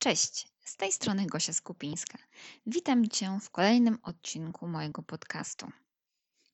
Cześć, 0.00 0.48
z 0.64 0.76
tej 0.76 0.92
strony 0.92 1.26
Gosia 1.26 1.52
Skupińska. 1.52 2.18
Witam 2.66 3.08
Cię 3.08 3.38
w 3.42 3.50
kolejnym 3.50 3.98
odcinku 4.02 4.68
mojego 4.68 5.02
podcastu. 5.02 5.66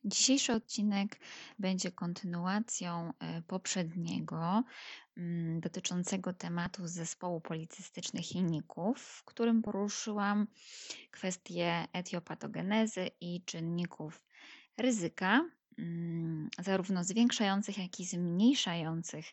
Dzisiejszy 0.04 0.52
odcinek 0.52 1.20
będzie 1.58 1.92
kontynuacją 1.92 3.12
e, 3.18 3.42
poprzedniego, 3.42 4.62
mm, 5.16 5.60
dotyczącego 5.60 6.32
tematu 6.32 6.86
zespołu 6.88 7.40
policystycznych 7.40 8.34
jajników, 8.34 8.98
w 8.98 9.24
którym 9.24 9.62
poruszyłam 9.62 10.46
kwestie 11.10 11.86
etiopatogenezy 11.92 13.10
i 13.20 13.42
czynników 13.44 14.22
ryzyka, 14.76 15.50
mm, 15.78 16.48
zarówno 16.60 17.04
zwiększających, 17.04 17.78
jak 17.78 18.00
i 18.00 18.04
zmniejszających 18.04 19.26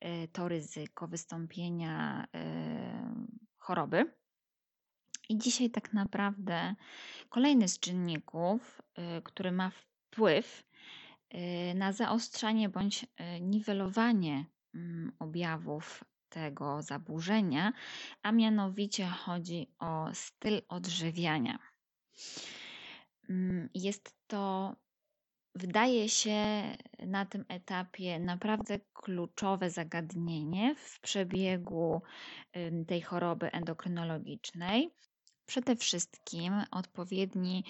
e, 0.00 0.28
to 0.28 0.48
ryzyko 0.48 1.08
wystąpienia 1.08 2.26
e, 2.34 3.40
choroby. 3.70 4.12
I 5.28 5.38
dzisiaj 5.38 5.70
tak 5.70 5.92
naprawdę 5.92 6.74
kolejny 7.28 7.68
z 7.68 7.78
czynników, 7.78 8.82
y, 9.18 9.22
który 9.22 9.52
ma 9.52 9.70
wpływ 9.70 10.64
y, 11.34 11.74
na 11.74 11.92
zaostrzanie 11.92 12.68
bądź 12.68 13.04
y, 13.04 13.40
niwelowanie 13.40 14.44
mm, 14.74 15.12
objawów 15.18 16.04
tego 16.28 16.82
zaburzenia, 16.82 17.72
a 18.22 18.32
mianowicie 18.32 19.06
chodzi 19.06 19.66
o 19.78 20.08
styl 20.14 20.62
odżywiania. 20.68 21.58
Mm, 23.28 23.68
jest 23.74 24.16
to, 24.26 24.76
wydaje 25.54 26.08
się, 26.08 26.36
na 26.98 27.26
tym 27.26 27.44
etapie 27.48 28.18
naprawdę 28.18 28.78
kluczowe 28.94 29.70
zagadnienie 29.70 30.74
w 30.74 31.00
przebiegu 31.00 32.02
tej 32.86 33.02
choroby 33.02 33.52
endokrynologicznej. 33.52 34.90
Przede 35.46 35.76
wszystkim 35.76 36.52
odpowiedni 36.70 37.64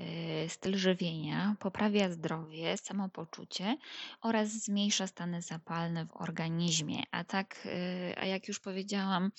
y, 0.00 0.48
styl 0.48 0.76
żywienia 0.76 1.56
poprawia 1.58 2.10
zdrowie, 2.10 2.76
samopoczucie 2.76 3.76
oraz 4.20 4.48
zmniejsza 4.48 5.06
stany 5.06 5.42
zapalne 5.42 6.06
w 6.06 6.16
organizmie. 6.16 7.02
A 7.10 7.24
tak, 7.24 7.66
y, 7.66 8.14
a 8.18 8.26
jak 8.26 8.48
już 8.48 8.60
powiedziałam 8.60 9.30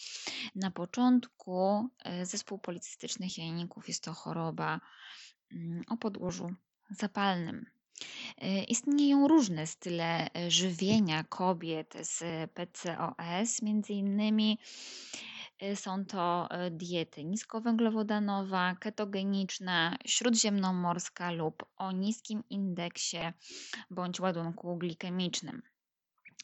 na 0.56 0.72
początku, 0.72 1.90
y, 2.22 2.26
zespół 2.26 2.60
policystycznych 2.60 3.38
jajników 3.38 3.88
jest 3.88 4.04
to 4.04 4.14
choroba 4.14 4.80
mm, 5.52 5.82
o 5.88 5.98
podłożu 5.98 6.50
zapalnym. 6.90 7.79
Istnieją 8.68 9.28
różne 9.28 9.68
style 9.68 10.30
żywienia 10.48 11.24
kobiet 11.24 11.94
z 12.02 12.52
PCOS, 12.52 13.62
między 13.62 13.94
innymi 13.94 14.58
Y, 15.64 15.76
są 15.76 16.06
to 16.06 16.50
y, 16.68 16.72
diety 16.72 17.24
niskowęglowodanowa, 17.24 18.76
ketogeniczna, 18.76 19.98
śródziemnomorska 20.06 21.32
lub 21.32 21.66
o 21.78 21.92
niskim 21.92 22.44
indeksie 22.50 23.18
bądź 23.92 24.20
ładunku 24.20 24.78
glikemicznym. 24.78 25.62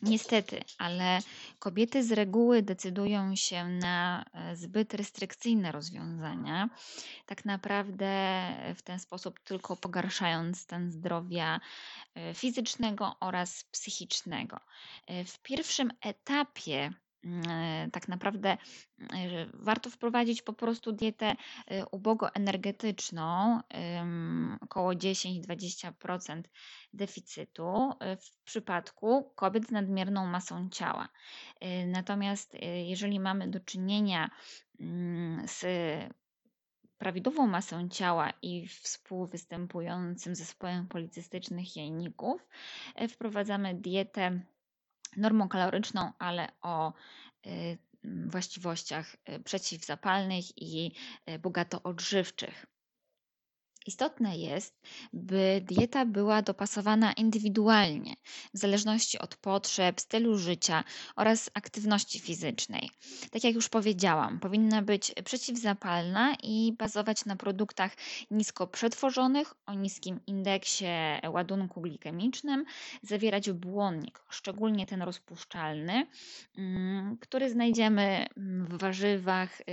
Niestety, 0.01 0.61
ale 0.77 1.19
kobiety 1.59 2.03
z 2.03 2.11
reguły 2.11 2.61
decydują 2.61 3.35
się 3.35 3.65
na 3.65 4.25
e, 4.33 4.55
zbyt 4.55 4.93
restrykcyjne 4.93 5.71
rozwiązania, 5.71 6.69
tak 7.25 7.45
naprawdę 7.45 8.05
w 8.75 8.81
ten 8.81 8.99
sposób 8.99 9.39
tylko 9.39 9.75
pogarszając 9.75 10.61
stan 10.61 10.91
zdrowia 10.91 11.59
e, 12.15 12.33
fizycznego 12.33 13.15
oraz 13.19 13.63
psychicznego. 13.63 14.59
E, 15.07 15.25
w 15.25 15.39
pierwszym 15.39 15.91
etapie 16.01 16.75
E, 16.85 17.04
tak 17.91 18.07
naprawdę 18.07 18.49
e, 18.49 18.57
warto 19.53 19.89
wprowadzić 19.89 20.41
po 20.41 20.53
prostu 20.53 20.91
dietę 20.91 21.35
e, 21.67 21.85
ubogoenergetyczną, 21.85 23.59
około 24.61 24.91
10-20% 24.91 26.41
deficytu 26.93 27.91
w 28.21 28.43
przypadku 28.43 29.31
kobiet 29.35 29.67
z 29.67 29.71
nadmierną 29.71 30.25
masą 30.25 30.69
ciała. 30.69 31.09
Natomiast 31.87 32.57
jeżeli 32.85 33.19
mamy 33.19 33.47
do 33.47 33.59
czynienia 33.59 34.29
mm, 34.79 35.47
z 35.47 35.65
prawidłową 36.97 37.47
masą 37.47 37.89
ciała 37.89 38.33
i 38.41 38.67
współwystępującym 38.67 40.35
zespołem 40.35 40.87
policystycznych 40.87 41.75
jajników, 41.75 42.47
wprowadzamy 43.09 43.73
dietę 43.75 44.41
normokaloryczną, 45.17 46.11
ale 46.19 46.47
o 46.61 46.93
y, 47.45 47.77
właściwościach 48.27 49.15
y, 49.29 49.39
przeciwzapalnych 49.39 50.57
i 50.57 50.91
y, 51.29 51.39
bogato 51.39 51.83
odżywczych. 51.83 52.65
Istotne 53.87 54.37
jest, 54.37 54.81
by 55.13 55.61
dieta 55.63 56.05
była 56.05 56.41
dopasowana 56.41 57.13
indywidualnie, 57.13 58.15
w 58.53 58.57
zależności 58.57 59.19
od 59.19 59.35
potrzeb, 59.35 60.01
stylu 60.01 60.37
życia 60.37 60.83
oraz 61.15 61.49
aktywności 61.53 62.19
fizycznej. 62.19 62.89
Tak 63.31 63.43
jak 63.43 63.55
już 63.55 63.69
powiedziałam, 63.69 64.39
powinna 64.39 64.81
być 64.81 65.13
przeciwzapalna 65.25 66.35
i 66.43 66.73
bazować 66.77 67.25
na 67.25 67.35
produktach 67.35 67.95
nisko 68.31 68.67
przetworzonych, 68.67 69.53
o 69.65 69.73
niskim 69.73 70.19
indeksie 70.27 70.85
ładunku 71.29 71.81
glikemicznym, 71.81 72.65
zawierać 73.01 73.51
błonnik, 73.51 74.19
szczególnie 74.29 74.85
ten 74.85 75.01
rozpuszczalny, 75.01 76.07
mm, 76.57 77.17
który 77.17 77.49
znajdziemy 77.49 78.25
w 78.37 78.77
warzywach 78.77 79.61
y, 79.61 79.63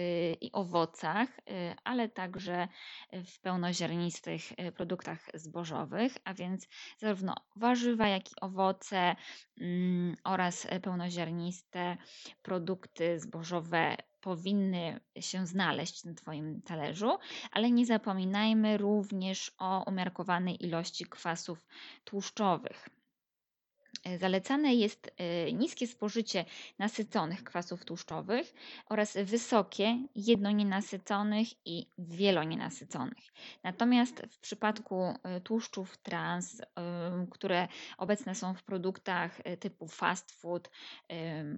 i 0.40 0.52
owocach, 0.52 1.28
y, 1.38 1.42
ale 1.84 2.08
także 2.08 2.68
w 3.12 3.40
pełnoziarnistych 3.40 4.01
ziarnistych 4.02 4.52
y, 4.52 4.72
produktach 4.72 5.20
zbożowych, 5.34 6.12
a 6.24 6.34
więc 6.34 6.68
zarówno 6.98 7.34
warzywa, 7.56 8.08
jak 8.08 8.32
i 8.32 8.40
owoce 8.40 9.16
mm, 9.60 10.16
oraz 10.24 10.66
pełnoziarniste 10.82 11.96
produkty 12.42 13.20
zbożowe 13.20 13.96
powinny 14.20 15.00
się 15.20 15.46
znaleźć 15.46 16.04
na 16.04 16.14
Twoim 16.14 16.62
talerzu, 16.62 17.18
ale 17.52 17.70
nie 17.70 17.86
zapominajmy 17.86 18.76
również 18.78 19.52
o 19.58 19.84
umiarkowanej 19.86 20.64
ilości 20.64 21.04
kwasów 21.04 21.66
tłuszczowych. 22.04 22.88
Zalecane 24.20 24.74
jest 24.74 25.10
e, 25.16 25.52
niskie 25.52 25.86
spożycie 25.86 26.44
nasyconych 26.78 27.44
kwasów 27.44 27.84
tłuszczowych 27.84 28.54
oraz 28.88 29.16
wysokie 29.24 29.98
jednonienasyconych 30.16 31.48
i 31.64 31.86
wielonienasyconych. 31.98 33.32
Natomiast 33.62 34.22
w 34.30 34.38
przypadku 34.38 35.02
e, 35.22 35.40
tłuszczów 35.40 35.96
trans, 35.96 36.60
e, 36.60 36.64
które 37.30 37.68
obecne 37.98 38.34
są 38.34 38.54
w 38.54 38.62
produktach 38.62 39.40
typu 39.60 39.88
fast 39.88 40.32
food, 40.32 40.70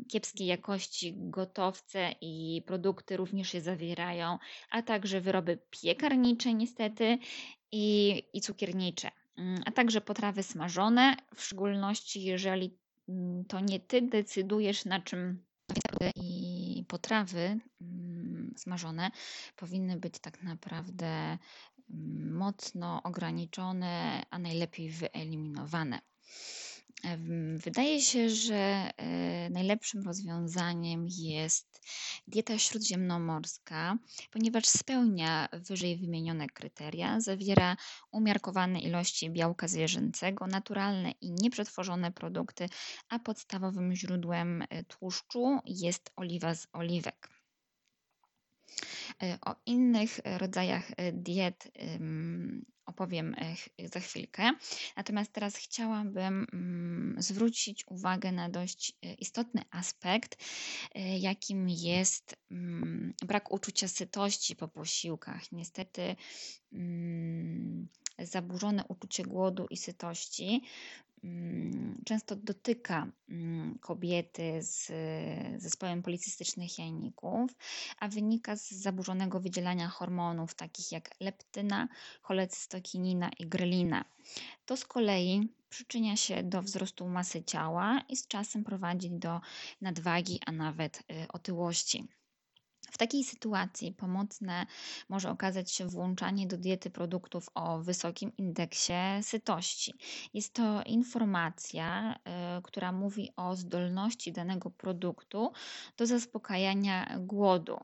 kiepskiej 0.08 0.46
jakości 0.46 1.14
gotowce 1.16 2.14
i 2.20 2.62
produkty 2.66 3.16
również 3.16 3.54
je 3.54 3.60
zawierają, 3.60 4.38
a 4.70 4.82
także 4.82 5.20
wyroby 5.20 5.58
piekarnicze 5.70 6.54
niestety 6.54 7.18
i, 7.72 8.22
i 8.32 8.40
cukiernicze. 8.40 9.10
Mm, 9.36 9.62
a 9.66 9.72
także 9.72 10.00
potrawy 10.00 10.42
smażone, 10.42 11.16
w 11.34 11.42
szczególności 11.42 12.24
jeżeli 12.24 12.78
mm, 13.08 13.44
to 13.44 13.60
nie 13.60 13.80
ty 13.80 14.02
decydujesz 14.02 14.84
na 14.84 15.00
czym 15.00 15.44
i 16.16 16.84
potrawy 16.88 17.58
mm, 17.80 18.54
smażone 18.56 19.10
powinny 19.56 19.96
być 19.96 20.18
tak 20.18 20.42
naprawdę 20.42 21.38
mocno 22.30 23.02
ograniczone, 23.02 24.22
a 24.30 24.38
najlepiej 24.38 24.90
wyeliminowane. 24.90 26.00
Wydaje 27.56 28.02
się, 28.02 28.30
że 28.30 28.54
e, 28.96 29.50
najlepszym 29.50 30.02
rozwiązaniem 30.02 31.06
jest 31.08 31.80
dieta 32.26 32.58
śródziemnomorska, 32.58 33.98
ponieważ 34.30 34.64
spełnia 34.64 35.48
wyżej 35.52 35.96
wymienione 35.96 36.46
kryteria, 36.46 37.20
zawiera 37.20 37.76
umiarkowane 38.12 38.80
ilości 38.80 39.30
białka 39.30 39.68
zwierzęcego, 39.68 40.46
naturalne 40.46 41.10
i 41.10 41.32
nieprzetworzone 41.32 42.12
produkty, 42.12 42.68
a 43.08 43.18
podstawowym 43.18 43.94
źródłem 43.94 44.62
e, 44.62 44.84
tłuszczu 44.84 45.58
jest 45.66 46.10
oliwa 46.16 46.54
z 46.54 46.66
oliwek. 46.72 47.28
E, 49.22 49.38
o 49.40 49.56
innych 49.66 50.20
rodzajach 50.24 50.90
diet 51.12 51.68
opowiem 52.86 53.34
e, 53.34 53.88
za 53.88 54.00
chwilkę. 54.00 54.50
Natomiast 54.96 55.32
teraz 55.32 55.56
chciałabym 55.56 56.46
mm, 56.52 57.16
zwrócić 57.18 57.84
uwagę 57.88 58.32
na 58.32 58.48
dość 58.48 58.92
e, 59.02 59.14
istotny 59.14 59.62
aspekt, 59.70 60.44
e, 60.94 61.18
jakim 61.18 61.68
jest 61.68 62.36
mm, 62.50 63.14
brak 63.26 63.52
uczucia 63.52 63.88
sytości 63.88 64.56
po 64.56 64.68
posiłkach. 64.68 65.52
Niestety 65.52 66.16
mm, 66.72 67.88
zaburzone 68.18 68.84
uczucie 68.88 69.22
głodu 69.22 69.66
i 69.70 69.76
sytości 69.76 70.62
często 72.04 72.36
dotyka 72.36 73.06
mm, 73.28 73.78
kobiety 73.78 74.62
z 74.62 74.92
zespołem 75.62 76.02
policystycznych 76.02 76.78
jajników, 76.78 77.50
a 77.98 78.08
wynika 78.08 78.56
z 78.56 78.70
zaburzonego 78.70 79.40
wydzielania 79.40 79.88
hormonów 79.88 80.54
takich 80.54 80.92
jak 80.92 81.10
leptyna, 81.20 81.88
cholecystokinina 82.22 83.30
i 83.38 83.46
grelina. 83.46 84.04
To 84.66 84.76
z 84.76 84.84
kolei 84.84 85.48
przyczynia 85.70 86.16
się 86.16 86.42
do 86.42 86.62
wzrostu 86.62 87.08
masy 87.08 87.44
ciała 87.44 88.00
i 88.08 88.16
z 88.16 88.26
czasem 88.26 88.64
prowadzi 88.64 89.10
do 89.10 89.40
nadwagi, 89.80 90.40
a 90.46 90.52
nawet 90.52 90.98
y, 90.98 91.28
otyłości. 91.28 92.08
W 92.94 92.98
takiej 92.98 93.24
sytuacji 93.24 93.92
pomocne 93.92 94.66
może 95.08 95.30
okazać 95.30 95.72
się 95.72 95.86
włączanie 95.86 96.46
do 96.46 96.56
diety 96.56 96.90
produktów 96.90 97.48
o 97.54 97.78
wysokim 97.78 98.36
indeksie 98.36 98.92
sytości. 99.22 99.94
Jest 100.34 100.54
to 100.54 100.82
informacja, 100.82 102.14
y, 102.58 102.62
która 102.62 102.92
mówi 102.92 103.30
o 103.36 103.56
zdolności 103.56 104.32
danego 104.32 104.70
produktu 104.70 105.52
do 105.96 106.06
zaspokajania 106.06 107.18
głodu. 107.18 107.76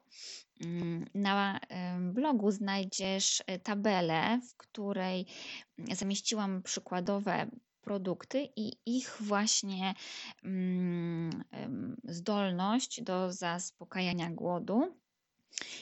Mm, 0.61 1.07
na 1.15 1.61
blogu 2.01 2.51
znajdziesz 2.51 3.41
y, 3.41 3.59
tabelę, 3.59 4.41
w 4.51 4.57
której 4.57 5.27
zamieściłam 5.93 6.63
przykładowe 6.63 7.51
produkty 7.81 8.49
i 8.57 8.73
ich 8.87 9.17
właśnie 9.21 9.95
mm, 10.45 11.45
zdolność 12.05 13.03
do 13.03 13.33
zaspokajania 13.33 14.31
głodu. 14.31 15.00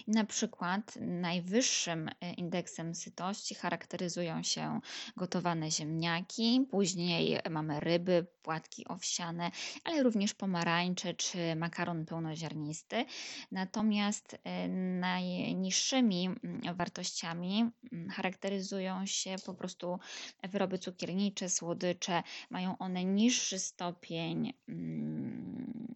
Na 0.06 0.24
przykład 0.24 0.94
najwyższym 1.00 2.08
e, 2.08 2.32
indeksem 2.32 2.94
sytości 2.94 3.54
charakteryzują 3.54 4.42
się 4.42 4.80
gotowane 5.16 5.70
ziemniaki, 5.70 6.66
później 6.70 7.38
mamy 7.50 7.80
ryby, 7.80 8.26
płatki 8.42 8.88
owsiane, 8.88 9.50
ale 9.84 10.02
również 10.02 10.34
pomarańcze 10.34 11.14
czy 11.14 11.56
makaron 11.56 12.06
pełnoziarnisty. 12.06 13.04
Natomiast 13.52 14.38
e, 14.44 14.68
najniższymi 14.98 16.26
mm, 16.26 16.76
wartościami 16.76 17.70
mm, 17.92 18.08
charakteryzują 18.10 19.06
się 19.06 19.36
po 19.46 19.54
prostu 19.54 19.98
wyroby 20.42 20.78
cukiernicze, 20.78 21.48
słodycze. 21.48 22.22
Mają 22.50 22.78
one 22.78 23.04
niższy 23.04 23.58
stopień 23.58 24.52
mm, 24.68 25.87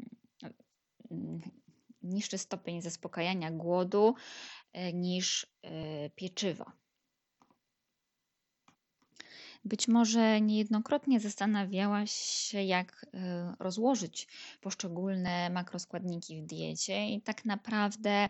niższy 2.12 2.38
stopień 2.38 2.82
zaspokajania 2.82 3.50
głodu 3.50 4.14
e, 4.72 4.92
niż 4.92 5.46
e, 5.62 6.10
pieczywo. 6.10 6.72
Być 9.64 9.88
może 9.88 10.40
niejednokrotnie 10.40 11.20
zastanawiałaś 11.20 12.12
się, 12.12 12.62
jak 12.62 13.06
e, 13.14 13.54
rozłożyć 13.58 14.28
poszczególne 14.60 15.50
makroskładniki 15.50 16.42
w 16.42 16.46
diecie, 16.46 17.08
i 17.08 17.22
tak 17.22 17.44
naprawdę 17.44 18.28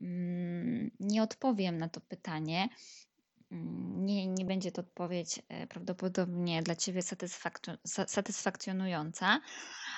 mm, 0.00 0.90
nie 1.00 1.22
odpowiem 1.22 1.78
na 1.78 1.88
to 1.88 2.00
pytanie. 2.00 2.68
Mm, 3.52 4.06
nie, 4.06 4.26
nie 4.26 4.44
będzie 4.44 4.72
to 4.72 4.80
odpowiedź 4.80 5.42
prawdopodobnie 5.68 6.62
dla 6.62 6.76
Ciebie 6.76 7.00
satysfakcjonująca, 8.06 9.40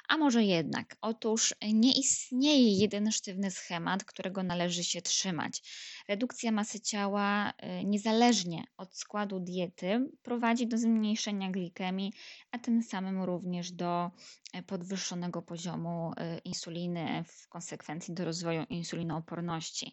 a 0.09 0.17
może 0.17 0.45
jednak? 0.45 0.97
Otóż 1.01 1.55
nie 1.73 1.93
istnieje 1.93 2.79
jeden 2.79 3.13
sztywny 3.13 3.51
schemat, 3.51 4.05
którego 4.05 4.43
należy 4.43 4.85
się 4.85 5.03
trzymać. 5.03 5.63
Redukcja 6.09 6.53
masy 6.53 6.81
ciała, 6.81 7.51
y, 7.51 7.85
niezależnie 7.85 8.65
od 8.77 8.97
składu 8.97 9.41
diety, 9.41 10.11
prowadzi 10.23 10.67
do 10.67 10.79
zmniejszenia 10.79 11.51
glikemii, 11.51 12.13
a 12.51 12.59
tym 12.59 12.83
samym 12.83 13.23
również 13.23 13.73
do 13.73 14.11
e, 14.53 14.63
podwyższonego 14.63 15.43
poziomu 15.43 16.13
e, 16.17 16.39
insuliny, 16.39 17.25
w 17.27 17.49
konsekwencji 17.49 18.15
do 18.15 18.25
rozwoju 18.25 18.63
insulinooporności. 18.69 19.93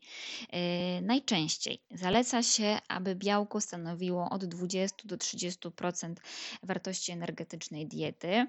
E, 0.49 1.01
najczęściej 1.01 1.83
zaleca 1.91 2.43
się, 2.43 2.79
aby 2.87 3.15
białko 3.15 3.50
stanowiło 3.59 4.29
od 4.29 4.45
20 4.45 4.97
do 5.05 5.17
30% 5.17 6.15
wartości 6.63 7.11
energetycznej 7.11 7.87
diety, 7.87 8.47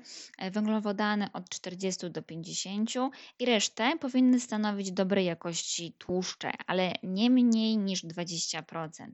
węglowodany 0.52 1.32
od 1.32 1.49
40 1.49 2.10
do 2.10 2.22
50 2.22 2.90
i 3.38 3.46
resztę 3.46 3.93
powinny 4.00 4.40
stanowić 4.40 4.93
dobrej 4.93 5.26
jakości 5.26 5.93
tłuszcze, 5.99 6.52
ale 6.66 6.94
nie 7.02 7.31
mniej 7.31 7.78
niż 7.78 8.04
20%. 8.04 9.10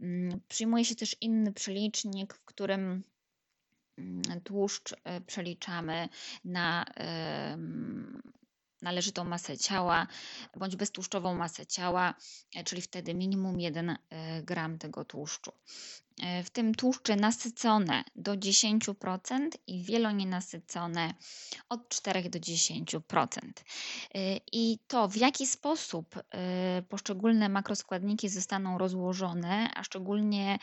Mm, 0.00 0.40
przyjmuje 0.48 0.84
się 0.84 0.94
też 0.94 1.16
inny 1.20 1.52
przelicznik, 1.52 2.34
w 2.34 2.44
którym 2.44 3.02
mm, 3.98 4.22
tłuszcz 4.44 4.94
e, 5.04 5.20
przeliczamy 5.20 6.08
na 6.44 6.84
należytą 8.82 9.24
masę 9.24 9.58
ciała 9.58 10.06
bądź 10.56 10.76
beztłuszczową 10.76 11.34
masę 11.34 11.66
ciała, 11.66 12.14
e, 12.56 12.64
czyli 12.64 12.82
wtedy 12.82 13.14
minimum 13.14 13.60
1 13.60 13.90
e, 13.90 14.42
gram 14.42 14.78
tego 14.78 15.04
tłuszczu. 15.04 15.52
E, 16.22 16.42
w 16.42 16.50
tym 16.50 16.74
tłuszcze 16.74 17.16
nasycone 17.16 18.04
do 18.14 18.32
10% 18.32 19.48
i 19.66 19.82
wielonienasycone 19.82 21.14
od 21.68 21.88
4 21.88 22.30
do 22.30 22.38
10%. 22.38 23.28
E, 24.14 24.36
I 24.52 24.78
to, 24.86 25.08
w 25.08 25.16
jaki 25.16 25.46
sposób 25.46 26.16
e, 26.16 26.82
poszczególne 26.88 27.48
makroskładniki 27.48 28.28
zostaną 28.28 28.78
rozłożone, 28.78 29.70
a 29.74 29.84
szczególnie 29.84 30.58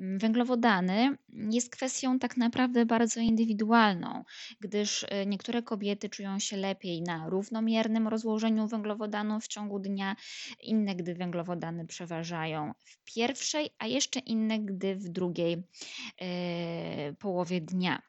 mm, 0.00 0.18
węglowodany, 0.18 1.16
jest 1.50 1.70
kwestią 1.70 2.18
tak 2.18 2.36
naprawdę 2.36 2.86
bardzo 2.86 3.20
indywidualną, 3.20 4.24
gdyż 4.60 5.06
niektóre 5.26 5.62
kobiety 5.62 6.08
czują 6.08 6.38
się 6.38 6.56
lepiej 6.56 7.02
na 7.02 7.28
równomiernym 7.28 8.08
rozłożeniu 8.08 8.68
węglowodanów 8.68 9.44
w 9.44 9.48
ciągu 9.48 9.78
dnia, 9.78 10.16
inne, 10.62 10.94
gdy 10.94 11.14
węglowodany 11.14 11.86
przeważają 11.86 12.72
w 12.84 13.14
pierwszej, 13.14 13.70
a 13.78 13.86
jeszcze 13.86 14.20
inne, 14.20 14.58
gdy 14.58 14.89
w 14.94 15.08
drugiej 15.08 15.62
e, 16.20 17.12
połowie 17.12 17.60
dnia. 17.60 18.02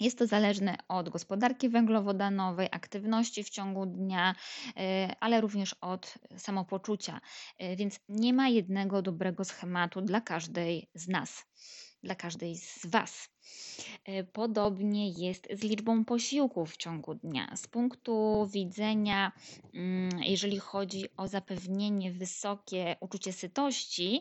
Jest 0.00 0.18
to 0.18 0.26
zależne 0.26 0.76
od 0.88 1.08
gospodarki 1.08 1.68
węglowodanowej, 1.68 2.68
aktywności 2.70 3.44
w 3.44 3.50
ciągu 3.50 3.86
dnia, 3.86 4.34
e, 4.76 5.14
ale 5.20 5.40
również 5.40 5.76
od 5.80 6.18
samopoczucia. 6.36 7.20
E, 7.58 7.76
więc 7.76 8.00
nie 8.08 8.32
ma 8.32 8.48
jednego 8.48 9.02
dobrego 9.02 9.44
schematu 9.44 10.00
dla 10.00 10.20
każdej 10.20 10.90
z 10.94 11.08
nas, 11.08 11.46
dla 12.02 12.14
każdej 12.14 12.56
z 12.56 12.86
Was. 12.86 13.31
E, 14.04 14.24
podobnie 14.24 15.08
jest 15.10 15.48
z 15.52 15.62
liczbą 15.62 16.04
posiłków 16.04 16.72
w 16.72 16.76
ciągu 16.76 17.14
dnia. 17.14 17.56
Z 17.56 17.66
punktu 17.66 18.46
widzenia, 18.52 19.32
mm, 19.74 20.22
jeżeli 20.22 20.58
chodzi 20.58 21.04
o 21.16 21.28
zapewnienie 21.28 22.12
wysokie 22.12 22.96
uczucie 23.00 23.32
sytości, 23.32 24.20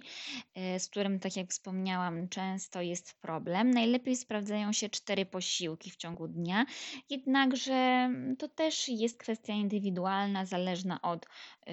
e, 0.55 0.79
z 0.79 0.87
którym, 0.87 1.19
tak 1.19 1.35
jak 1.35 1.49
wspomniałam, 1.49 2.29
często 2.29 2.81
jest 2.81 3.21
problem, 3.21 3.71
najlepiej 3.71 4.15
sprawdzają 4.15 4.73
się 4.73 4.89
cztery 4.89 5.25
posiłki 5.25 5.91
w 5.91 5.95
ciągu 5.95 6.27
dnia. 6.27 6.65
Jednakże 7.09 7.73
mm, 7.73 8.37
to 8.37 8.47
też 8.47 8.89
jest 8.89 9.17
kwestia 9.17 9.53
indywidualna, 9.53 10.45
zależna 10.45 11.01
od 11.01 11.25
y, 11.25 11.69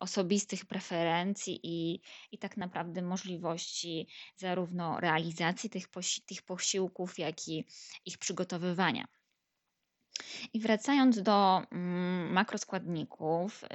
osobistych 0.00 0.66
preferencji 0.66 1.60
i, 1.62 2.00
i 2.32 2.38
tak 2.38 2.56
naprawdę 2.56 3.02
możliwości 3.02 4.06
zarówno 4.36 5.00
realizacji 5.00 5.70
tych, 5.70 5.88
posi- 5.90 6.22
tych 6.26 6.42
posiłków, 6.42 6.57
posiłków, 6.58 7.18
jak 7.18 7.48
i 7.48 7.64
ich 8.06 8.18
przygotowywania. 8.18 9.08
I 10.52 10.60
wracając 10.60 11.22
do 11.22 11.62
mm, 11.72 12.32
makroskładników, 12.32 13.64
y, 13.64 13.68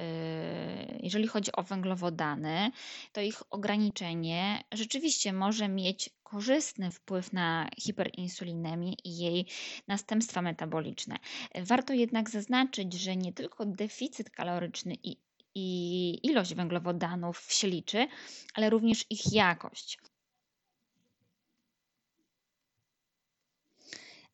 jeżeli 1.02 1.26
chodzi 1.26 1.52
o 1.52 1.62
węglowodany, 1.62 2.70
to 3.12 3.20
ich 3.20 3.42
ograniczenie 3.50 4.64
rzeczywiście 4.72 5.32
może 5.32 5.68
mieć 5.68 6.10
korzystny 6.22 6.90
wpływ 6.90 7.32
na 7.32 7.68
hiperinsulinemię 7.78 8.92
i 9.04 9.16
jej 9.18 9.46
następstwa 9.88 10.42
metaboliczne. 10.42 11.16
Warto 11.54 11.92
jednak 11.92 12.30
zaznaczyć, 12.30 12.92
że 12.92 13.16
nie 13.16 13.32
tylko 13.32 13.66
deficyt 13.66 14.30
kaloryczny 14.30 14.94
i, 15.02 15.16
i 15.54 16.26
ilość 16.26 16.54
węglowodanów 16.54 17.52
się 17.52 17.68
liczy, 17.68 18.08
ale 18.54 18.70
również 18.70 19.04
ich 19.10 19.32
jakość. 19.32 19.98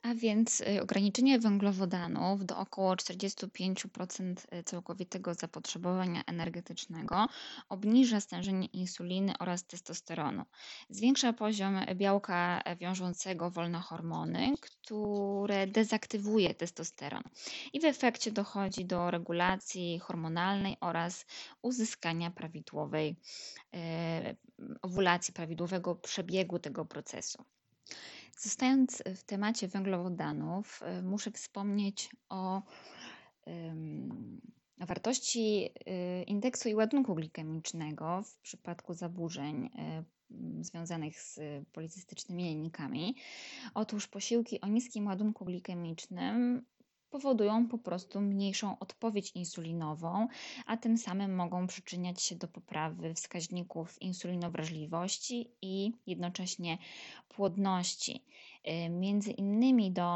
A 0.03 0.15
więc 0.15 0.61
y, 0.61 0.83
ograniczenie 0.83 1.39
węglowodanów 1.39 2.47
do 2.47 2.57
około 2.57 2.95
45% 2.95 4.35
y, 4.55 4.63
całkowitego 4.63 5.35
zapotrzebowania 5.35 6.23
energetycznego 6.27 7.27
obniża 7.69 8.21
stężenie 8.21 8.67
insuliny 8.67 9.33
oraz 9.39 9.67
testosteronu. 9.67 10.43
Zwiększa 10.91 11.33
poziom 11.33 11.81
białka 11.95 12.63
wiążącego 12.81 13.51
wolne 13.51 13.79
hormony, 13.79 14.55
które 14.61 15.67
dezaktywuje 15.67 16.55
testosteron. 16.55 17.23
I 17.73 17.81
w 17.81 17.85
efekcie 17.85 18.33
dochodzi 18.33 18.85
do 18.85 19.11
regulacji 19.11 19.99
hormonalnej 19.99 20.77
oraz 20.81 21.27
uzyskania 21.63 22.31
prawidłowej 22.31 23.17
y, 23.75 23.79
owulacji, 24.83 25.35
prawidłowego 25.35 25.95
przebiegu 25.95 26.59
tego 26.59 26.85
procesu. 26.85 27.45
Zostając 28.43 29.03
w 29.17 29.23
temacie 29.23 29.69
węglowodanów, 29.69 30.83
y, 30.99 31.03
muszę 31.03 31.31
wspomnieć 31.31 32.11
o 32.29 32.63
wartości 34.79 35.71
y, 36.21 36.23
indeksu 36.23 36.69
i 36.69 36.75
ładunku 36.75 37.15
glikemicznego 37.15 38.23
w 38.23 38.37
przypadku 38.37 38.95
zaburzeń 38.95 39.71
związanych 40.61 41.21
z 41.21 41.41
policystycznymi 41.73 42.45
jajnikami. 42.45 43.17
Otóż 43.75 44.09
posiłki 44.09 44.61
o 44.61 44.69
niskim 44.69 45.07
ładunku 45.07 45.45
glikemicznym 45.45 46.63
powodują 47.11 47.69
po 47.69 47.79
prostu 47.79 48.21
mniejszą 48.21 48.79
odpowiedź 48.79 49.33
insulinową, 49.35 50.29
a 50.67 50.77
tym 50.77 50.99
samym 50.99 51.35
mogą 51.35 51.67
przyczyniać 51.67 52.23
się 52.23 52.37
do 52.37 52.49
poprawy 52.49 53.15
wskaźników 53.15 54.03
insulinowrażliwości 54.03 55.51
i 55.63 55.93
jednocześnie 56.07 56.79
płodności. 57.29 58.25
Y, 58.69 58.91
między 58.91 59.31
innymi 59.31 59.93
do 59.93 60.07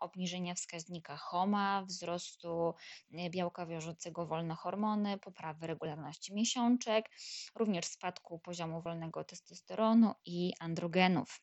obniżenia 0.00 0.54
wskaźnika 0.54 1.16
HOMA, 1.16 1.84
wzrostu 1.86 2.74
y, 3.12 3.30
białka 3.30 3.66
wiążącego 3.66 4.26
wolne 4.26 4.54
hormony, 4.54 5.18
poprawy 5.18 5.66
regularności 5.66 6.34
miesiączek, 6.34 7.10
również 7.54 7.84
spadku 7.84 8.38
poziomu 8.38 8.82
wolnego 8.82 9.24
testosteronu 9.24 10.14
i 10.24 10.52
androgenów. 10.60 11.40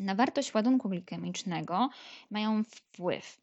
Na 0.00 0.14
wartość 0.14 0.54
ładunku 0.54 0.88
glikemicznego 0.88 1.88
mają 2.30 2.64
wpływ 2.64 3.40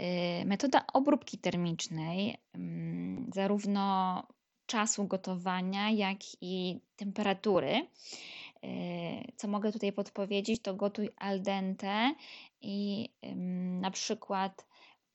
y, 0.00 0.44
metoda 0.44 0.84
obróbki 0.92 1.38
termicznej, 1.38 2.36
mm, 2.54 3.30
zarówno 3.34 4.26
czasu 4.66 5.06
gotowania, 5.06 5.90
jak 5.90 6.18
i 6.40 6.80
temperatury. 6.96 7.86
Y, 8.64 9.32
co 9.36 9.48
mogę 9.48 9.72
tutaj 9.72 9.92
podpowiedzieć, 9.92 10.62
to 10.62 10.74
gotuj 10.74 11.10
al 11.16 11.42
dente 11.42 12.14
i 12.60 13.08
na 13.80 13.90
przykład 13.90 14.66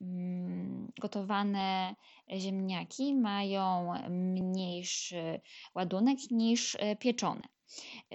mm, 0.02 0.92
gotowane 1.02 1.96
ziemniaki 2.38 3.14
mają 3.16 3.94
mniejszy 4.10 5.42
ładunek 5.76 6.20
niż 6.32 6.76
y, 6.76 6.96
pieczone. 7.00 7.57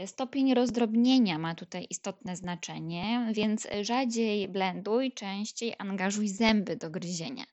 Stopień 0.07 0.55
rozdrobnienia 0.55 1.39
ma 1.39 1.55
tutaj 1.55 1.87
istotne 1.91 2.37
znaczenie, 2.37 3.31
więc 3.33 3.69
rzadziej 3.81 4.49
blenduj, 4.49 5.13
częściej 5.13 5.75
angażuj 5.79 6.29
zęby 6.29 6.77
do 6.77 6.91
gryzienia. 6.91 7.45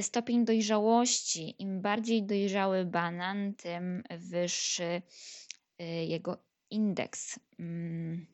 Stopień 0.00 0.44
dojrzałości, 0.44 1.54
im 1.62 1.80
bardziej 1.82 2.22
dojrzały 2.22 2.84
banan, 2.84 3.54
tym 3.54 4.02
wyższy 4.10 5.02
y, 5.80 5.84
jego 5.84 6.38
indeks. 6.70 7.38
Mm, 7.58 8.26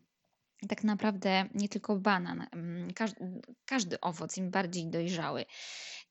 tak 0.68 0.84
naprawdę 0.84 1.48
nie 1.54 1.68
tylko 1.68 1.96
banan, 1.96 2.46
mm, 2.52 2.92
każdy, 2.92 3.40
każdy 3.66 4.00
owoc, 4.00 4.36
im 4.36 4.50
bardziej 4.50 4.86
dojrzały, 4.86 5.44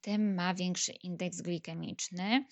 tym 0.05 0.35
ma 0.35 0.53
większy 0.53 0.91
indeks 0.91 1.41
glikemiczny, 1.41 2.45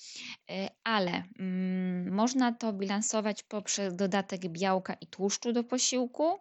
y, 0.51 0.69
ale 0.83 1.23
mm, 1.39 2.13
można 2.13 2.51
to 2.51 2.73
bilansować 2.73 3.43
poprzez 3.43 3.95
dodatek 3.95 4.47
białka 4.47 4.93
i 4.93 5.07
tłuszczu 5.07 5.53
do 5.53 5.63
posiłku 5.63 6.39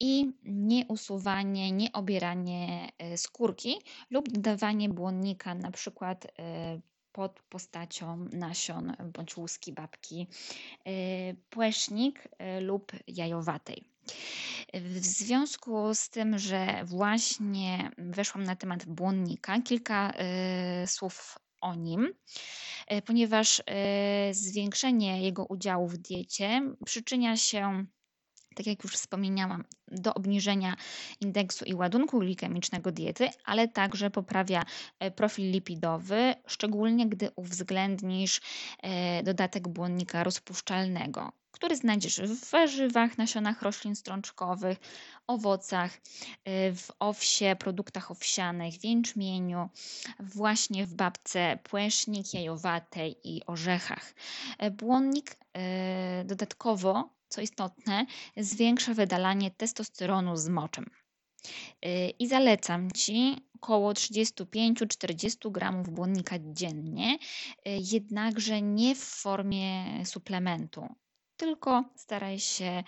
i 0.00 0.32
nieusuwanie, 0.44 1.72
nieobieranie 1.72 2.88
y, 3.12 3.16
skórki 3.18 3.74
lub 4.10 4.28
dodawanie 4.28 4.88
błonnika 4.88 5.54
na 5.54 5.70
przykład 5.70 6.24
y, 6.24 6.30
pod 7.12 7.40
postacią 7.40 8.28
nasion 8.32 8.96
bądź 9.12 9.36
łuski 9.36 9.72
babki, 9.72 10.26
płesznik 11.50 12.28
lub 12.60 12.92
jajowatej. 13.06 13.84
W 14.74 14.98
związku 14.98 15.94
z 15.94 16.10
tym, 16.10 16.38
że 16.38 16.84
właśnie 16.84 17.90
weszłam 17.98 18.44
na 18.44 18.56
temat 18.56 18.84
błonnika, 18.84 19.62
kilka 19.62 20.12
y, 20.82 20.86
słów 20.86 21.38
o 21.60 21.74
nim, 21.74 22.14
ponieważ 23.06 23.62
zwiększenie 24.30 25.22
jego 25.22 25.44
udziału 25.44 25.88
w 25.88 25.98
diecie 25.98 26.62
przyczynia 26.84 27.36
się 27.36 27.86
tak 28.54 28.66
jak 28.66 28.84
już 28.84 28.92
wspomniałam, 28.92 29.64
do 29.88 30.14
obniżenia 30.14 30.76
indeksu 31.20 31.64
i 31.64 31.74
ładunku 31.74 32.18
glikemicznego 32.18 32.92
diety, 32.92 33.28
ale 33.44 33.68
także 33.68 34.10
poprawia 34.10 34.64
profil 35.16 35.50
lipidowy, 35.50 36.34
szczególnie 36.46 37.08
gdy 37.08 37.30
uwzględnisz 37.36 38.40
dodatek 39.24 39.68
błonnika 39.68 40.24
rozpuszczalnego 40.24 41.32
który 41.60 41.76
znajdziesz 41.76 42.20
w 42.20 42.50
warzywach, 42.50 43.18
nasionach 43.18 43.62
roślin 43.62 43.96
strączkowych, 43.96 44.78
owocach, 45.26 45.94
y, 45.94 46.00
w 46.76 46.88
owsie, 46.98 47.56
produktach 47.58 48.10
owsianych, 48.10 48.74
w 48.74 48.84
jęczmieniu, 48.84 49.68
właśnie 50.20 50.86
w 50.86 50.94
babce 50.94 51.58
płesznik, 51.62 52.34
jajowatej 52.34 53.16
i 53.24 53.46
orzechach. 53.46 54.14
Błonnik 54.72 55.36
dodatkowo, 56.24 57.19
co 57.30 57.40
istotne, 57.40 58.06
zwiększa 58.36 58.94
wydalanie 58.94 59.50
testosteronu 59.50 60.36
z 60.36 60.48
moczem. 60.48 60.86
I 62.18 62.28
zalecam 62.28 62.90
Ci 62.90 63.36
około 63.56 63.92
35-40 63.92 65.50
gramów 65.52 65.90
błonnika 65.90 66.36
dziennie, 66.38 67.18
jednakże 67.64 68.62
nie 68.62 68.94
w 68.94 69.04
formie 69.04 69.84
suplementu 70.04 70.88
tylko 71.40 71.84
staraj 71.96 72.38
się 72.38 72.82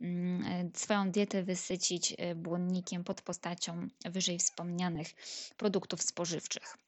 mm, 0.00 0.70
swoją 0.74 1.10
dietę 1.10 1.42
wysycić 1.42 2.14
e, 2.18 2.34
błonnikiem 2.34 3.04
pod 3.04 3.22
postacią 3.22 3.88
wyżej 4.04 4.38
wspomnianych 4.38 5.08
produktów 5.56 6.02
spożywczych. 6.02 6.87